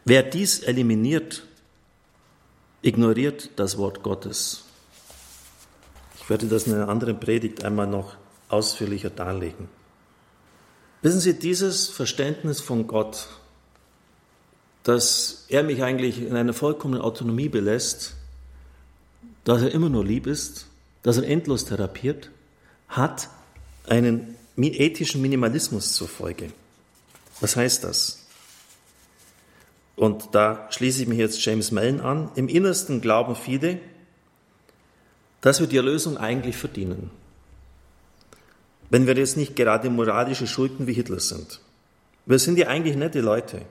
Wer 0.04 0.22
dies 0.22 0.60
eliminiert, 0.60 1.44
ignoriert 2.82 3.50
das 3.56 3.78
Wort 3.78 4.02
Gottes. 4.02 4.64
Ich 6.20 6.28
werde 6.28 6.46
das 6.46 6.66
in 6.66 6.74
einer 6.74 6.88
anderen 6.88 7.20
Predigt 7.20 7.64
einmal 7.64 7.86
noch 7.86 8.16
ausführlicher 8.48 9.10
darlegen. 9.10 9.68
Wissen 11.02 11.20
Sie, 11.20 11.38
dieses 11.38 11.88
Verständnis 11.88 12.60
von 12.60 12.86
Gott 12.86 13.28
dass 14.82 15.44
er 15.48 15.62
mich 15.62 15.82
eigentlich 15.82 16.20
in 16.20 16.34
einer 16.34 16.52
vollkommenen 16.52 17.02
Autonomie 17.02 17.48
belässt, 17.48 18.14
dass 19.44 19.62
er 19.62 19.72
immer 19.72 19.88
nur 19.88 20.04
lieb 20.04 20.26
ist, 20.26 20.66
dass 21.02 21.16
er 21.16 21.24
endlos 21.24 21.64
therapiert, 21.64 22.30
hat 22.88 23.28
einen 23.86 24.36
ethischen 24.56 25.22
Minimalismus 25.22 25.94
zur 25.94 26.08
Folge. 26.08 26.52
Was 27.40 27.56
heißt 27.56 27.84
das? 27.84 28.21
Und 29.96 30.34
da 30.34 30.68
schließe 30.70 31.02
ich 31.02 31.08
mich 31.08 31.18
jetzt 31.18 31.44
James 31.44 31.70
Mellon 31.70 32.00
an. 32.00 32.30
Im 32.34 32.48
Innersten 32.48 33.00
glauben 33.00 33.36
viele, 33.36 33.78
dass 35.40 35.60
wir 35.60 35.66
die 35.66 35.76
Erlösung 35.76 36.16
eigentlich 36.16 36.56
verdienen. 36.56 37.10
Wenn 38.90 39.06
wir 39.06 39.16
jetzt 39.16 39.36
nicht 39.36 39.56
gerade 39.56 39.90
moralische 39.90 40.46
Schulden 40.46 40.86
wie 40.86 40.92
Hitler 40.92 41.20
sind. 41.20 41.60
Wir 42.26 42.38
sind 42.38 42.58
ja 42.58 42.68
eigentlich 42.68 42.96
nette 42.96 43.20
Leute. 43.20 43.62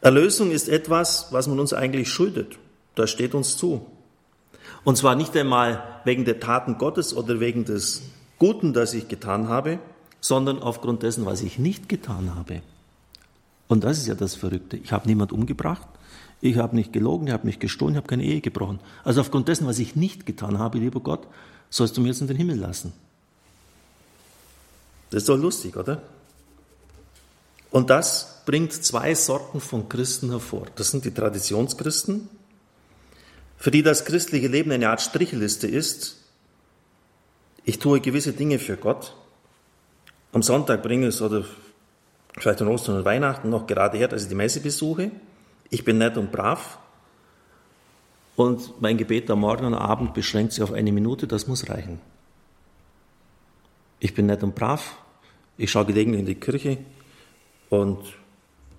Erlösung 0.00 0.50
ist 0.50 0.68
etwas, 0.68 1.28
was 1.32 1.48
man 1.48 1.58
uns 1.58 1.72
eigentlich 1.72 2.10
schuldet. 2.10 2.58
Das 2.94 3.10
steht 3.10 3.34
uns 3.34 3.56
zu. 3.56 3.86
Und 4.84 4.96
zwar 4.96 5.16
nicht 5.16 5.36
einmal 5.36 6.00
wegen 6.04 6.24
der 6.24 6.38
Taten 6.38 6.78
Gottes 6.78 7.14
oder 7.16 7.40
wegen 7.40 7.64
des 7.64 8.02
Guten, 8.38 8.72
das 8.72 8.94
ich 8.94 9.08
getan 9.08 9.48
habe, 9.48 9.78
sondern 10.20 10.60
aufgrund 10.60 11.02
dessen, 11.02 11.24
was 11.24 11.42
ich 11.42 11.58
nicht 11.58 11.88
getan 11.88 12.34
habe. 12.34 12.62
Und 13.68 13.84
das 13.84 13.98
ist 13.98 14.06
ja 14.06 14.14
das 14.14 14.34
Verrückte. 14.34 14.76
Ich 14.76 14.92
habe 14.92 15.08
niemand 15.08 15.32
umgebracht, 15.32 15.88
ich 16.40 16.56
habe 16.58 16.76
nicht 16.76 16.92
gelogen, 16.92 17.26
ich 17.26 17.32
habe 17.32 17.46
nicht 17.46 17.60
gestohlen, 17.60 17.94
ich 17.94 17.98
habe 17.98 18.06
keine 18.06 18.24
Ehe 18.24 18.40
gebrochen. 18.40 18.80
Also 19.04 19.20
aufgrund 19.20 19.48
dessen, 19.48 19.66
was 19.66 19.78
ich 19.78 19.96
nicht 19.96 20.26
getan 20.26 20.58
habe, 20.58 20.78
lieber 20.78 21.00
Gott, 21.00 21.26
sollst 21.70 21.96
du 21.96 22.00
mir 22.00 22.08
jetzt 22.08 22.20
in 22.20 22.28
den 22.28 22.36
Himmel 22.36 22.58
lassen. 22.58 22.92
Das 25.10 25.22
ist 25.22 25.28
doch 25.28 25.36
lustig, 25.36 25.76
oder? 25.76 26.02
Und 27.70 27.90
das 27.90 28.42
bringt 28.46 28.72
zwei 28.72 29.14
Sorten 29.14 29.60
von 29.60 29.88
Christen 29.88 30.30
hervor. 30.30 30.66
Das 30.76 30.90
sind 30.90 31.04
die 31.04 31.12
Traditionschristen, 31.12 32.28
für 33.56 33.70
die 33.70 33.82
das 33.82 34.04
christliche 34.04 34.48
Leben 34.48 34.70
eine 34.70 34.90
Art 34.90 35.00
Strichliste 35.00 35.66
ist. 35.66 36.16
Ich 37.64 37.78
tue 37.78 38.00
gewisse 38.00 38.32
Dinge 38.32 38.58
für 38.58 38.76
Gott. 38.76 39.14
Am 40.32 40.42
Sonntag 40.42 40.82
bringe 40.82 41.08
ich 41.08 41.14
es 41.14 41.22
oder 41.22 41.44
vielleicht 42.36 42.60
an 42.62 42.68
Ostern 42.68 42.98
und 42.98 43.04
Weihnachten 43.04 43.50
noch 43.50 43.66
gerade 43.66 43.98
her, 43.98 44.08
dass 44.08 44.22
ich 44.22 44.28
die 44.28 44.34
Messe 44.34 44.60
besuche. 44.60 45.10
Ich 45.70 45.84
bin 45.84 45.98
nett 45.98 46.16
und 46.16 46.30
brav. 46.30 46.78
Und 48.36 48.80
mein 48.82 48.98
Gebet 48.98 49.30
am 49.30 49.40
Morgen 49.40 49.64
und 49.64 49.74
Abend 49.74 50.12
beschränkt 50.12 50.52
sich 50.52 50.62
auf 50.62 50.72
eine 50.72 50.92
Minute, 50.92 51.26
das 51.26 51.46
muss 51.46 51.70
reichen. 51.70 52.00
Ich 53.98 54.14
bin 54.14 54.26
nett 54.26 54.42
und 54.42 54.54
brav, 54.54 54.96
ich 55.56 55.70
schaue 55.70 55.86
gelegentlich 55.86 56.20
in 56.20 56.26
die 56.26 56.34
Kirche 56.34 56.78
und 57.70 57.98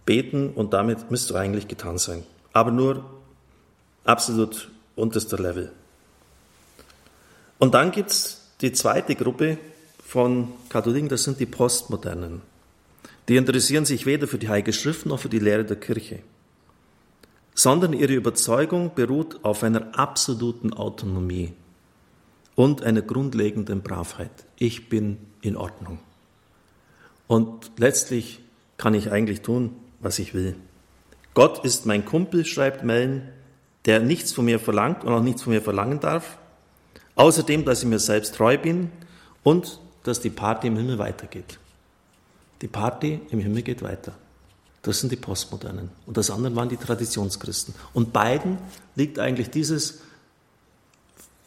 beten 0.05 0.51
und 0.51 0.73
damit 0.73 1.09
müsste 1.09 1.37
eigentlich 1.39 1.67
getan 1.67 1.97
sein. 1.97 2.23
Aber 2.53 2.69
nur 2.69 3.03
absolut 4.03 4.69
unterster 4.95 5.39
Level. 5.39 5.71
Und 7.57 7.73
dann 7.73 7.89
gibt 7.89 8.11
es 8.11 8.51
die 8.61 8.71
zweite 8.71 9.15
Gruppe 9.15 9.57
von 10.03 10.53
Katholiken, 10.69 11.09
das 11.09 11.23
sind 11.23 11.39
die 11.39 11.47
Postmodernen. 11.47 12.41
Die 13.27 13.35
interessieren 13.35 13.85
sich 13.85 14.05
weder 14.05 14.27
für 14.27 14.37
die 14.37 14.49
Heilige 14.49 14.73
Schrift 14.73 15.05
noch 15.05 15.19
für 15.19 15.29
die 15.29 15.39
Lehre 15.39 15.65
der 15.65 15.77
Kirche, 15.77 16.19
sondern 17.53 17.93
ihre 17.93 18.13
Überzeugung 18.13 18.93
beruht 18.95 19.43
auf 19.43 19.63
einer 19.63 19.97
absoluten 19.99 20.73
Autonomie 20.73 21.53
und 22.55 22.83
einer 22.83 23.01
grundlegenden 23.01 23.81
Bravheit. 23.81 24.31
Ich 24.57 24.89
bin 24.89 25.17
in 25.41 25.57
Ordnung. 25.57 25.99
Und 27.27 27.71
letztlich 27.77 28.39
kann 28.77 28.93
ich 28.93 29.11
eigentlich 29.11 29.41
tun, 29.41 29.75
was 29.99 30.19
ich 30.19 30.33
will. 30.33 30.55
Gott 31.33 31.65
ist 31.65 31.85
mein 31.85 32.05
Kumpel, 32.05 32.45
schreibt 32.45 32.83
Mellen, 32.83 33.29
der 33.85 33.99
nichts 33.99 34.31
von 34.31 34.45
mir 34.45 34.59
verlangt 34.59 35.03
und 35.03 35.13
auch 35.13 35.21
nichts 35.21 35.43
von 35.43 35.53
mir 35.53 35.61
verlangen 35.61 35.99
darf. 35.99 36.37
Außerdem, 37.15 37.65
dass 37.65 37.83
ich 37.83 37.89
mir 37.89 37.99
selbst 37.99 38.35
treu 38.35 38.57
bin 38.57 38.91
und 39.43 39.79
dass 40.03 40.21
die 40.21 40.29
Party 40.29 40.67
im 40.67 40.77
Himmel 40.77 40.99
weitergeht. 40.99 41.59
Die 42.61 42.67
Party 42.67 43.19
im 43.29 43.39
Himmel 43.39 43.61
geht 43.61 43.81
weiter. 43.81 44.13
Das 44.81 44.99
sind 44.99 45.11
die 45.11 45.17
Postmodernen. 45.17 45.89
Und 46.05 46.17
das 46.17 46.29
andere 46.31 46.55
waren 46.55 46.69
die 46.69 46.77
Traditionschristen. 46.77 47.75
Und 47.93 48.13
beiden 48.13 48.57
liegt 48.95 49.19
eigentlich 49.19 49.49
dieses 49.49 49.99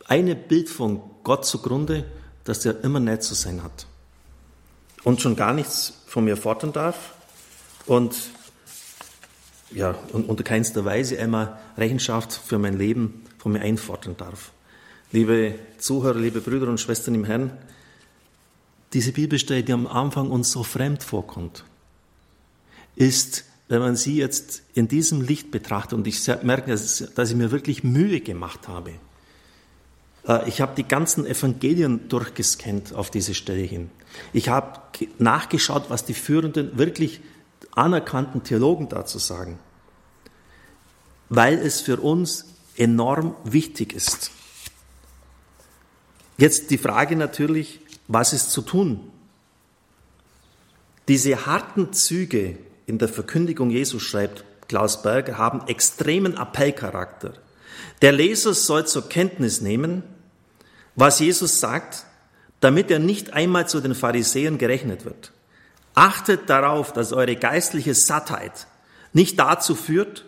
eine 0.07 0.35
Bild 0.35 0.68
von 0.68 1.01
Gott 1.25 1.46
zugrunde, 1.46 2.05
dass 2.44 2.61
der 2.61 2.83
immer 2.85 3.01
nett 3.01 3.23
zu 3.23 3.35
sein 3.35 3.62
hat. 3.62 3.87
Und 5.05 5.20
schon 5.20 5.37
gar 5.37 5.55
nichts 5.55 5.94
von 6.07 6.25
mir 6.25 6.37
fordern 6.37 6.73
darf. 6.73 7.14
Und 7.87 8.14
ja, 9.70 9.94
und 10.12 10.29
unter 10.29 10.42
keinster 10.42 10.85
Weise 10.85 11.18
einmal 11.18 11.59
Rechenschaft 11.77 12.33
für 12.33 12.59
mein 12.59 12.77
Leben 12.77 13.25
von 13.38 13.53
mir 13.53 13.61
einfordern 13.61 14.16
darf. 14.16 14.51
Liebe 15.12 15.55
Zuhörer, 15.79 16.18
liebe 16.18 16.40
Brüder 16.40 16.68
und 16.68 16.81
Schwestern 16.81 17.14
im 17.14 17.25
Herrn, 17.25 17.53
diese 18.92 19.12
Bibelstelle, 19.12 19.62
die 19.62 19.72
am 19.72 19.87
Anfang 19.87 20.31
uns 20.31 20.50
so 20.50 20.62
fremd 20.62 21.03
vorkommt, 21.03 21.64
ist, 22.96 23.44
wenn 23.68 23.81
man 23.81 23.96
sie 23.96 24.16
jetzt 24.16 24.62
in 24.74 24.88
diesem 24.88 25.22
Licht 25.22 25.50
betrachtet, 25.50 25.94
und 25.94 26.07
ich 26.07 26.26
merke, 26.42 26.70
dass 26.70 27.31
ich 27.31 27.37
mir 27.37 27.53
wirklich 27.53 27.85
Mühe 27.85 28.20
gemacht 28.20 28.66
habe. 28.66 28.94
Äh, 30.26 30.48
ich 30.48 30.61
habe 30.61 30.74
die 30.74 30.87
ganzen 30.87 31.24
Evangelien 31.24 32.09
durchgescannt 32.09 32.92
auf 32.94 33.11
diese 33.11 33.35
Stelle 33.35 33.62
hin. 33.62 33.90
Ich 34.33 34.48
habe 34.48 34.81
nachgeschaut, 35.18 35.85
was 35.88 36.05
die 36.05 36.14
führenden, 36.14 36.76
wirklich 36.79 37.20
anerkannten 37.72 38.42
Theologen 38.42 38.88
dazu 38.88 39.18
sagen, 39.18 39.59
weil 41.29 41.55
es 41.59 41.81
für 41.81 41.98
uns 41.98 42.46
enorm 42.76 43.37
wichtig 43.44 43.92
ist. 43.92 44.33
Jetzt 46.37 46.70
die 46.70 46.79
Frage 46.79 47.14
natürlich, 47.16 47.81
was 48.11 48.33
ist 48.33 48.51
zu 48.51 48.62
tun? 48.62 49.09
Diese 51.07 51.46
harten 51.46 51.92
Züge 51.92 52.59
in 52.87 52.99
der 52.99 53.09
Verkündigung 53.09 53.70
Jesus, 53.70 54.03
schreibt 54.03 54.44
Klaus 54.68 55.03
Berger, 55.03 55.38
haben 55.38 55.66
extremen 55.68 56.37
Appellcharakter. 56.37 57.35
Der 58.03 58.11
Leser 58.11 58.53
soll 58.53 58.87
zur 58.87 59.09
Kenntnis 59.09 59.61
nehmen, 59.61 60.03
was 60.96 61.20
Jesus 61.20 61.61
sagt, 61.61 62.05
damit 62.59 62.90
er 62.90 62.99
nicht 62.99 63.33
einmal 63.33 63.68
zu 63.68 63.81
den 63.81 63.94
Pharisäern 63.94 64.59
gerechnet 64.59 65.05
wird. 65.05 65.33
Achtet 65.94 66.51
darauf, 66.51 66.92
dass 66.92 67.12
eure 67.12 67.37
geistliche 67.37 67.94
Sattheit 67.94 68.66
nicht 69.12 69.38
dazu 69.38 69.77
führt, 69.77 70.25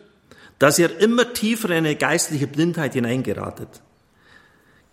dass 0.61 0.79
ihr 0.79 1.01
immer 1.01 1.33
tiefer 1.33 1.71
in 1.71 1.79
eine 1.79 1.97
geistliche 1.97 2.47
Blindheit 2.47 2.95
hineingeratet. 2.95 3.68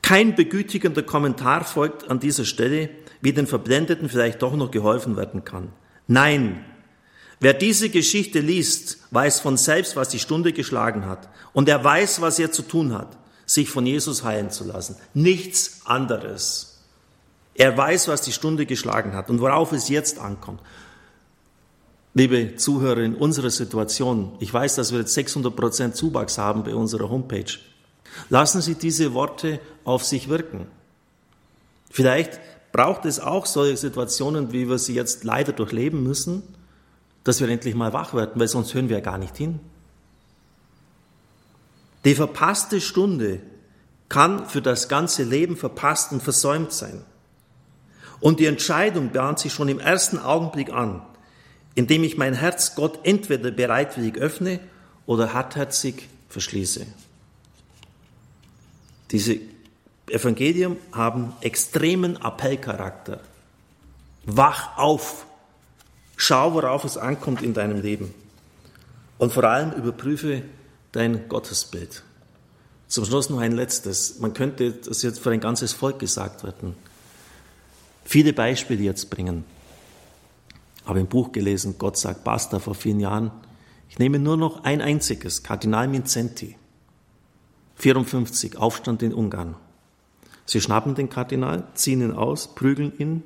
Kein 0.01 0.35
begütigender 0.35 1.03
Kommentar 1.03 1.63
folgt 1.63 2.09
an 2.09 2.19
dieser 2.19 2.45
Stelle, 2.45 2.89
wie 3.21 3.33
den 3.33 3.47
Verblendeten 3.47 4.09
vielleicht 4.09 4.41
doch 4.41 4.55
noch 4.55 4.71
geholfen 4.71 5.17
werden 5.17 5.43
kann. 5.43 5.69
Nein, 6.07 6.65
wer 7.39 7.53
diese 7.53 7.89
Geschichte 7.89 8.39
liest, 8.39 8.99
weiß 9.11 9.41
von 9.41 9.57
selbst, 9.57 9.95
was 9.95 10.09
die 10.09 10.19
Stunde 10.19 10.53
geschlagen 10.53 11.05
hat. 11.05 11.29
Und 11.53 11.69
er 11.69 11.83
weiß, 11.83 12.21
was 12.21 12.39
er 12.39 12.51
zu 12.51 12.61
tun 12.61 12.93
hat, 12.93 13.17
sich 13.45 13.69
von 13.69 13.85
Jesus 13.85 14.23
heilen 14.23 14.51
zu 14.51 14.63
lassen. 14.63 14.95
Nichts 15.13 15.81
anderes. 15.85 16.79
Er 17.55 17.75
weiß, 17.75 18.07
was 18.07 18.21
die 18.21 18.31
Stunde 18.31 18.65
geschlagen 18.65 19.13
hat 19.13 19.29
und 19.29 19.41
worauf 19.41 19.73
es 19.73 19.89
jetzt 19.89 20.17
ankommt. 20.19 20.61
Liebe 22.13 22.55
Zuhörer, 22.55 23.01
in 23.01 23.15
unserer 23.15 23.49
Situation, 23.49 24.31
ich 24.39 24.53
weiß, 24.53 24.75
dass 24.75 24.91
wir 24.91 24.99
jetzt 24.99 25.13
600 25.13 25.55
Prozent 25.55 25.95
Zuwachs 25.95 26.37
haben 26.37 26.63
bei 26.63 26.73
unserer 26.73 27.09
Homepage. 27.09 27.59
Lassen 28.29 28.61
Sie 28.61 28.75
diese 28.75 29.13
Worte 29.13 29.59
auf 29.83 30.03
sich 30.03 30.29
wirken. 30.29 30.67
Vielleicht 31.89 32.39
braucht 32.71 33.05
es 33.05 33.19
auch 33.19 33.45
solche 33.45 33.77
Situationen, 33.77 34.51
wie 34.51 34.69
wir 34.69 34.77
sie 34.77 34.93
jetzt 34.93 35.23
leider 35.23 35.53
durchleben 35.53 36.03
müssen, 36.03 36.43
dass 37.23 37.41
wir 37.41 37.49
endlich 37.49 37.75
mal 37.75 37.93
wach 37.93 38.13
werden, 38.13 38.39
weil 38.39 38.47
sonst 38.47 38.73
hören 38.73 38.89
wir 38.89 38.97
ja 38.97 39.03
gar 39.03 39.17
nicht 39.17 39.35
hin. 39.35 39.59
Die 42.05 42.15
verpasste 42.15 42.79
Stunde 42.79 43.41
kann 44.07 44.47
für 44.47 44.61
das 44.61 44.87
ganze 44.87 45.23
Leben 45.23 45.57
verpasst 45.57 46.11
und 46.11 46.23
versäumt 46.23 46.71
sein. 46.71 47.03
Und 48.19 48.39
die 48.39 48.45
Entscheidung 48.45 49.11
bahnt 49.11 49.39
sich 49.39 49.53
schon 49.53 49.69
im 49.69 49.79
ersten 49.79 50.17
Augenblick 50.17 50.71
an, 50.71 51.01
indem 51.75 52.03
ich 52.03 52.17
mein 52.17 52.33
Herz 52.33 52.75
Gott 52.75 52.99
entweder 53.03 53.51
bereitwillig 53.51 54.17
öffne 54.17 54.59
oder 55.05 55.33
hartherzig 55.33 56.09
verschließe. 56.27 56.85
Diese 59.11 59.39
Evangelium 60.07 60.77
haben 60.91 61.33
extremen 61.41 62.17
Appellcharakter. 62.17 63.21
Wach 64.25 64.77
auf. 64.77 65.25
Schau, 66.17 66.53
worauf 66.53 66.83
es 66.83 66.97
ankommt 66.97 67.41
in 67.41 67.53
deinem 67.53 67.81
Leben. 67.81 68.13
Und 69.17 69.33
vor 69.33 69.43
allem 69.43 69.71
überprüfe 69.73 70.43
dein 70.91 71.27
Gottesbild. 71.29 72.03
Zum 72.87 73.05
Schluss 73.05 73.29
noch 73.29 73.39
ein 73.39 73.51
letztes. 73.51 74.19
Man 74.19 74.33
könnte 74.33 74.71
das 74.71 75.01
jetzt 75.03 75.19
für 75.19 75.31
ein 75.31 75.39
ganzes 75.39 75.73
Volk 75.73 75.99
gesagt 75.99 76.43
werden. 76.43 76.75
Viele 78.03 78.33
Beispiele 78.33 78.81
jetzt 78.81 79.09
bringen. 79.09 79.45
Habe 80.85 80.99
ein 80.99 81.07
Buch 81.07 81.31
gelesen, 81.31 81.75
Gott 81.77 81.97
sagt 81.97 82.23
Basta 82.23 82.57
vor 82.57 82.73
vielen 82.73 82.99
Jahren. 82.99 83.29
Ich 83.89 83.99
nehme 83.99 84.17
nur 84.17 84.37
noch 84.37 84.63
ein 84.63 84.81
einziges, 84.81 85.43
Kardinal 85.43 85.87
Minzenti, 85.87 86.55
54, 87.79 88.57
Aufstand 88.57 89.01
in 89.01 89.13
Ungarn. 89.13 89.55
Sie 90.45 90.61
schnappen 90.61 90.95
den 90.95 91.09
Kardinal, 91.09 91.67
ziehen 91.73 92.01
ihn 92.01 92.11
aus, 92.11 92.53
prügeln 92.53 92.93
ihn. 92.97 93.23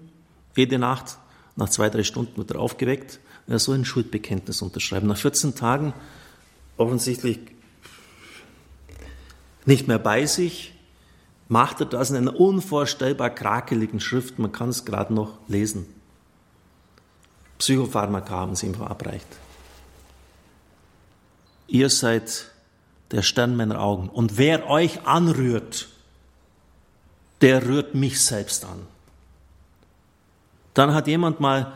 Jede 0.56 0.78
Nacht, 0.78 1.18
nach 1.56 1.70
zwei, 1.70 1.90
drei 1.90 2.04
Stunden 2.04 2.38
wird 2.38 2.52
er 2.52 2.60
aufgeweckt. 2.60 3.20
Er 3.48 3.60
soll 3.60 3.78
ein 3.78 3.86
Schuldbekenntnis 3.86 4.62
unterschreiben. 4.62 5.08
Nach 5.08 5.18
14 5.18 5.56
Tagen, 5.56 5.94
offensichtlich 6.78 7.40
nicht 9.66 9.88
mehr 9.88 10.00
bei 10.00 10.26
sich, 10.26 10.74
macht 11.48 11.80
er 11.80 11.88
das 11.88 12.12
in 12.12 12.18
einer 12.18 12.40
unvorstellbar 12.40 13.32
krakeligen 13.32 14.00
Schrift. 14.00 14.38
Man 14.38 14.52
kann 14.52 14.70
es 14.70 14.86
gerade 14.86 15.14
noch 15.14 15.40
lesen. 15.48 15.86
Psychopharmaka 17.58 18.36
haben 18.36 18.56
sie 18.56 18.68
ihm 18.68 18.76
verabreicht. 18.76 19.28
Ihr 21.68 21.90
seid 21.90 22.53
der 23.14 23.22
Stern 23.22 23.56
meiner 23.56 23.80
Augen. 23.80 24.10
Und 24.10 24.38
wer 24.38 24.70
euch 24.70 25.06
anrührt, 25.06 25.88
der 27.42 27.66
rührt 27.66 27.96
mich 27.96 28.20
selbst 28.22 28.66
an. 28.66 28.80
Dann 30.74 30.94
hat 30.94 31.08
jemand 31.08 31.40
mal 31.40 31.72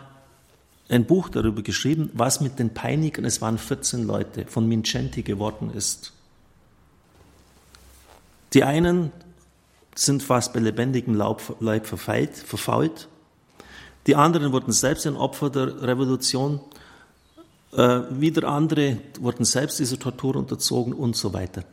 ein 0.90 1.06
Buch 1.06 1.30
darüber 1.30 1.62
geschrieben, 1.62 2.10
was 2.14 2.42
mit 2.42 2.60
den 2.60 2.74
Peinigern, 2.74 3.26
es 3.26 3.42
waren 3.42 3.58
14 3.58 4.08
Leute, 4.08 4.46
von 4.48 4.68
Mincenti 4.68 5.22
geworden 5.22 5.72
ist. 5.74 6.14
Die 8.54 8.64
einen 8.64 9.12
sind 9.94 10.24
fast 10.24 10.54
bei 10.54 10.60
lebendigem 10.60 11.14
Leib 11.16 11.86
verfault, 11.86 13.08
die 14.08 14.16
anderen 14.16 14.54
wurden 14.54 14.72
selbst 14.72 15.06
ein 15.06 15.18
Opfer 15.18 15.50
der 15.50 15.82
Revolution, 15.82 16.62
äh, 17.74 18.02
wieder 18.10 18.48
andere 18.48 18.98
wurden 19.20 19.46
selbst 19.46 19.80
dieser 19.80 20.00
Tortur 20.00 20.36
unterzogen 20.36 20.94
und 20.94 21.16
so 21.16 21.34
weiter. 21.34 21.64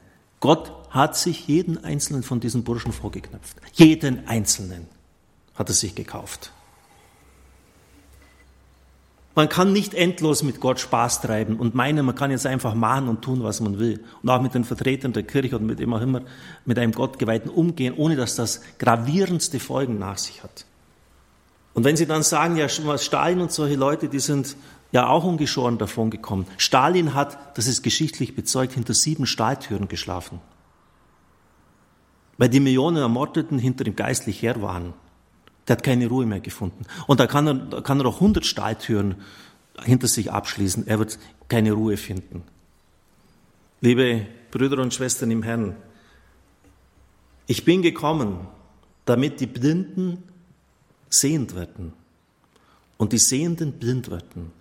Gott 0.40 0.72
hat 0.90 1.16
sich 1.16 1.46
jeden 1.46 1.82
einzelnen 1.84 2.22
von 2.22 2.40
diesen 2.40 2.64
Burschen 2.64 2.92
vorgeknöpft. 2.92 3.56
Jeden 3.72 4.26
einzelnen 4.28 4.86
hat 5.54 5.68
er 5.68 5.74
sich 5.74 5.94
gekauft. 5.94 6.52
Man 9.36 9.48
kann 9.48 9.72
nicht 9.72 9.94
endlos 9.94 10.44
mit 10.44 10.60
Gott 10.60 10.78
Spaß 10.78 11.20
treiben 11.20 11.56
und 11.56 11.74
meinen, 11.74 12.06
man 12.06 12.14
kann 12.14 12.30
jetzt 12.30 12.46
einfach 12.46 12.74
machen 12.74 13.08
und 13.08 13.22
tun, 13.22 13.42
was 13.42 13.60
man 13.60 13.80
will. 13.80 14.04
Und 14.22 14.28
auch 14.28 14.40
mit 14.40 14.54
den 14.54 14.62
Vertretern 14.62 15.12
der 15.12 15.24
Kirche 15.24 15.56
und 15.56 15.66
mit 15.66 15.80
immer 15.80 16.00
immer 16.00 16.22
mit 16.64 16.78
einem 16.78 16.92
Gottgeweihten 16.92 17.50
umgehen, 17.50 17.94
ohne 17.96 18.14
dass 18.14 18.36
das 18.36 18.60
gravierendste 18.78 19.58
Folgen 19.58 19.98
nach 19.98 20.18
sich 20.18 20.44
hat. 20.44 20.66
Und 21.74 21.82
wenn 21.82 21.96
Sie 21.96 22.06
dann 22.06 22.22
sagen, 22.22 22.56
ja, 22.56 22.68
Stalin 22.68 23.40
und 23.40 23.50
solche 23.50 23.74
Leute, 23.74 24.08
die 24.08 24.20
sind 24.20 24.56
ja 24.94 25.08
auch 25.08 25.24
ungeschoren 25.24 25.76
davon 25.76 26.10
gekommen. 26.10 26.46
Stalin 26.56 27.14
hat, 27.14 27.58
das 27.58 27.66
ist 27.66 27.82
geschichtlich 27.82 28.36
bezeugt, 28.36 28.74
hinter 28.74 28.94
sieben 28.94 29.26
Stahltüren 29.26 29.88
geschlafen. 29.88 30.40
Weil 32.38 32.48
die 32.48 32.60
Millionen 32.60 32.98
Ermordeten 32.98 33.58
hinter 33.58 33.86
ihm 33.86 33.96
geistlich 33.96 34.40
her 34.40 34.62
waren. 34.62 34.94
Der 35.66 35.76
hat 35.76 35.82
keine 35.82 36.06
Ruhe 36.06 36.26
mehr 36.26 36.38
gefunden. 36.38 36.86
Und 37.08 37.18
da 37.18 37.26
kann 37.26 37.46
er, 37.48 37.54
da 37.54 37.80
kann 37.80 37.98
er 37.98 38.06
auch 38.06 38.20
hundert 38.20 38.46
Stahltüren 38.46 39.16
hinter 39.82 40.06
sich 40.06 40.30
abschließen. 40.30 40.86
Er 40.86 41.00
wird 41.00 41.18
keine 41.48 41.72
Ruhe 41.72 41.96
finden. 41.96 42.44
Liebe 43.80 44.26
Brüder 44.52 44.80
und 44.80 44.94
Schwestern 44.94 45.32
im 45.32 45.42
Herrn, 45.42 45.74
ich 47.48 47.64
bin 47.64 47.82
gekommen, 47.82 48.46
damit 49.06 49.40
die 49.40 49.46
Blinden 49.46 50.22
sehend 51.10 51.56
werden 51.56 51.94
und 52.96 53.12
die 53.12 53.18
Sehenden 53.18 53.72
blind 53.72 54.08
werden. 54.08 54.52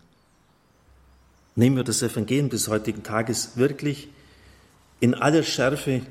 Nehmen 1.56 1.76
wir 1.76 1.84
das 1.84 2.02
Evangelium 2.02 2.50
des 2.50 2.68
heutigen 2.68 3.04
Tages 3.04 3.58
wirklich 3.58 4.10
in 5.00 5.14
aller 5.14 5.44
Schärfe, 5.44 6.02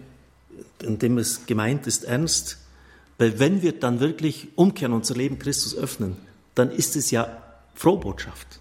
in 0.82 0.98
dem 0.98 1.18
es 1.18 1.46
gemeint 1.46 1.86
ist, 1.86 2.04
ernst 2.04 2.58
weil 3.22 3.38
wenn 3.38 3.62
wir 3.62 3.78
dann 3.78 4.00
wirklich 4.00 4.48
umkehren, 4.56 4.92
unser 4.92 5.14
Leben 5.14 5.38
Christus 5.38 5.76
öffnen, 5.76 6.16
dann 6.56 6.72
ist 6.72 6.96
es 6.96 7.12
ja 7.12 7.40
Frohbotschaft. 7.72 8.58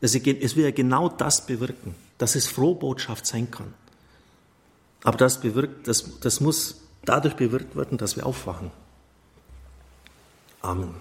Es 0.00 0.14
will 0.14 0.64
ja 0.64 0.72
genau 0.72 1.08
das 1.08 1.46
bewirken, 1.46 1.94
dass 2.18 2.34
es 2.34 2.48
Frohbotschaft 2.48 3.24
sein 3.24 3.52
kann. 3.52 3.72
Aber 5.04 5.16
das, 5.16 5.40
bewirkt, 5.40 5.86
das, 5.86 6.18
das 6.18 6.40
muss 6.40 6.80
dadurch 7.04 7.36
bewirkt 7.36 7.76
werden, 7.76 7.98
dass 7.98 8.16
wir 8.16 8.26
aufwachen. 8.26 8.72
Amen. 10.60 10.94